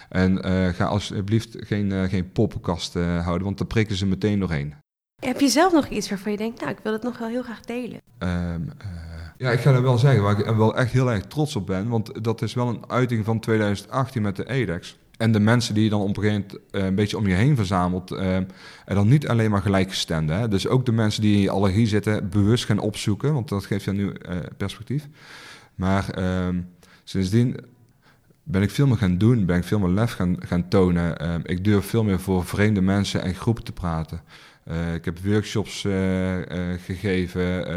En 0.09 0.47
uh, 0.47 0.67
ga 0.67 0.85
alsjeblieft 0.85 1.57
geen, 1.59 1.91
uh, 1.91 2.03
geen 2.03 2.31
poppenkast 2.31 2.95
uh, 2.95 3.23
houden, 3.23 3.45
want 3.45 3.57
daar 3.57 3.67
prikken 3.67 3.95
ze 3.95 4.05
meteen 4.05 4.39
doorheen. 4.39 4.73
Heb 5.21 5.39
je 5.39 5.47
zelf 5.47 5.73
nog 5.73 5.87
iets 5.87 6.09
waarvan 6.09 6.31
je 6.31 6.37
denkt, 6.37 6.59
nou, 6.59 6.71
ik 6.71 6.79
wil 6.83 6.93
het 6.93 7.03
nog 7.03 7.17
wel 7.17 7.27
heel 7.27 7.43
graag 7.43 7.61
delen? 7.61 8.01
Um, 8.19 8.71
ja, 9.37 9.51
ik 9.51 9.59
ga 9.59 9.71
dat 9.71 9.81
wel 9.81 9.97
zeggen, 9.97 10.23
waar 10.23 10.39
ik 10.39 10.45
wel 10.45 10.75
echt 10.75 10.91
heel 10.91 11.11
erg 11.11 11.25
trots 11.25 11.55
op 11.55 11.65
ben. 11.65 11.87
Want 11.87 12.23
dat 12.23 12.41
is 12.41 12.53
wel 12.53 12.67
een 12.67 12.83
uiting 12.89 13.25
van 13.25 13.39
2018 13.39 14.21
met 14.21 14.35
de 14.35 14.49
EDEX. 14.49 14.97
En 15.17 15.31
de 15.31 15.39
mensen 15.39 15.73
die 15.73 15.83
je 15.83 15.89
dan 15.89 16.01
op 16.01 16.07
een 16.07 16.23
gegeven 16.23 16.45
moment 16.45 16.59
een 16.71 16.95
beetje 16.95 17.17
om 17.17 17.27
je 17.27 17.33
heen 17.33 17.55
verzamelt. 17.55 18.11
en 18.11 18.47
dan 18.85 19.07
niet 19.07 19.27
alleen 19.27 19.51
maar 19.51 19.61
gelijkgestemden. 19.61 20.39
Hè? 20.39 20.47
Dus 20.47 20.67
ook 20.67 20.85
de 20.85 20.91
mensen 20.91 21.21
die 21.21 21.35
in 21.35 21.41
je 21.41 21.49
allergie 21.49 21.87
zitten, 21.87 22.29
bewust 22.29 22.65
gaan 22.65 22.79
opzoeken. 22.79 23.33
Want 23.33 23.49
dat 23.49 23.65
geeft 23.65 23.83
je 23.83 23.91
nu 23.91 24.13
perspectief. 24.57 25.07
Maar 25.75 26.09
ehm, 26.09 26.61
sindsdien 27.03 27.55
ben 28.51 28.61
ik 28.61 28.69
veel 28.69 28.87
meer 28.87 28.97
gaan 28.97 29.17
doen, 29.17 29.45
ben 29.45 29.57
ik 29.57 29.63
veel 29.63 29.79
meer 29.79 29.89
lef 29.89 30.11
gaan, 30.11 30.35
gaan 30.39 30.67
tonen. 30.67 31.21
Uh, 31.21 31.35
ik 31.43 31.63
durf 31.63 31.85
veel 31.85 32.03
meer 32.03 32.19
voor 32.19 32.45
vreemde 32.45 32.81
mensen 32.81 33.21
en 33.21 33.35
groepen 33.35 33.63
te 33.63 33.71
praten. 33.71 34.21
Uh, 34.67 34.93
ik 34.93 35.05
heb 35.05 35.19
workshops 35.19 35.83
uh, 35.83 36.35
gegeven, 36.85 37.67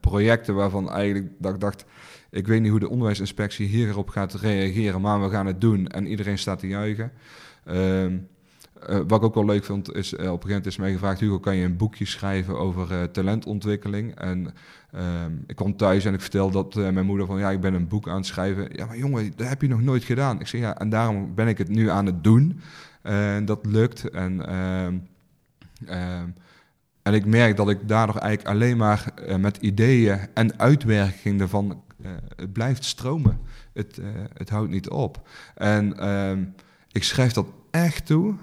projecten 0.00 0.54
waarvan 0.54 0.90
eigenlijk 0.90 1.26
dat 1.38 1.54
ik 1.54 1.60
dacht, 1.60 1.84
ik 2.30 2.46
weet 2.46 2.60
niet 2.60 2.70
hoe 2.70 2.80
de 2.80 2.88
onderwijsinspectie 2.88 3.66
hierop 3.66 4.08
gaat 4.08 4.34
reageren, 4.34 5.00
maar 5.00 5.22
we 5.22 5.30
gaan 5.30 5.46
het 5.46 5.60
doen 5.60 5.86
en 5.86 6.06
iedereen 6.06 6.38
staat 6.38 6.58
te 6.58 6.68
juichen. 6.68 7.12
Ehm, 7.64 8.16
wat 9.06 9.18
ik 9.18 9.22
ook 9.22 9.34
wel 9.34 9.44
leuk 9.44 9.64
vond, 9.64 9.94
is 9.94 10.12
op 10.12 10.18
een 10.18 10.26
gegeven 10.26 10.48
moment 10.48 10.66
is 10.66 10.76
mij 10.76 10.92
gevraagd: 10.92 11.20
Hugo, 11.20 11.38
kan 11.38 11.56
je 11.56 11.64
een 11.64 11.76
boekje 11.76 12.06
schrijven 12.06 12.58
over 12.58 13.10
talentontwikkeling? 13.10 14.14
En 14.14 14.54
ehm, 14.96 15.32
ik 15.46 15.56
kwam 15.56 15.76
thuis 15.76 16.04
en 16.04 16.14
ik 16.14 16.20
vertelde 16.20 16.52
dat 16.52 16.74
mijn 16.74 17.06
moeder 17.06 17.26
van 17.26 17.38
ja, 17.38 17.50
ik 17.50 17.60
ben 17.60 17.74
een 17.74 17.88
boek 17.88 18.08
aan 18.08 18.16
het 18.16 18.26
schrijven. 18.26 18.68
Ja, 18.72 18.86
maar 18.86 18.96
jongen, 18.96 19.32
dat 19.36 19.48
heb 19.48 19.62
je 19.62 19.68
nog 19.68 19.82
nooit 19.82 20.04
gedaan. 20.04 20.40
Ik 20.40 20.46
zeg 20.46 20.60
ja, 20.60 20.78
en 20.78 20.88
daarom 20.88 21.34
ben 21.34 21.48
ik 21.48 21.58
het 21.58 21.68
nu 21.68 21.90
aan 21.90 22.06
het 22.06 22.24
doen. 22.24 22.60
En 23.02 23.44
dat 23.44 23.66
lukt. 23.66 24.10
En, 24.10 24.46
ehm, 24.46 24.98
ehm, 25.86 26.28
en 27.02 27.14
ik 27.14 27.26
merk 27.26 27.56
dat 27.56 27.70
ik 27.70 27.88
daardoor 27.88 28.16
eigenlijk 28.16 28.54
alleen 28.54 28.76
maar 28.76 29.12
met 29.38 29.56
ideeën 29.56 30.18
en 30.34 30.58
uitwerking 30.58 31.40
ervan, 31.40 31.82
het 32.36 32.52
blijft 32.52 32.84
stromen. 32.84 33.38
Het, 33.72 34.00
het 34.34 34.48
houdt 34.48 34.70
niet 34.70 34.88
op. 34.88 35.28
En 35.54 35.96
ik 36.92 37.04
schrijf 37.04 37.32
dat 37.32 37.46
echt 37.70 38.06
toe 38.06 38.34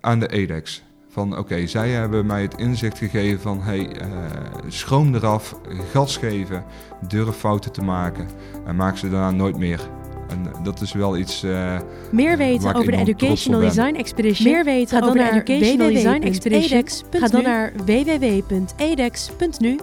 aan 0.00 0.18
de 0.18 0.28
EDEX. 0.28 0.82
Van 1.12 1.30
oké, 1.30 1.40
okay, 1.40 1.66
zij 1.66 1.90
hebben 1.90 2.26
mij 2.26 2.42
het 2.42 2.54
inzicht 2.56 2.98
gegeven 2.98 3.40
van 3.40 3.62
hey, 3.62 3.78
uh, 3.78 4.06
schroom 4.68 5.14
eraf, 5.14 5.56
gas 5.90 6.16
geven, 6.16 6.64
durf 7.08 7.36
fouten 7.36 7.72
te 7.72 7.82
maken 7.82 8.26
en 8.66 8.76
maak 8.76 8.96
ze 8.96 9.10
daarna 9.10 9.30
nooit 9.30 9.56
meer. 9.56 9.80
En 10.28 10.46
dat 10.62 10.80
is 10.80 10.92
wel 10.92 11.16
iets. 11.16 11.44
Uh, 11.44 11.78
Meer 12.10 12.36
weten 12.36 12.74
over 12.74 12.92
de 12.92 12.96
Educational 12.98 13.60
Design 13.60 13.94
Expedition. 13.94 14.52
Meer 14.52 14.64
weten 14.64 15.02
over 15.02 15.16
de 15.16 15.30
Educational 15.30 15.88
Design 15.88 16.22
Expedition. 16.22 16.84
Ga 17.10 17.28
dan 17.28 17.42
naar 17.42 17.72
www.edex.nu 17.84 19.78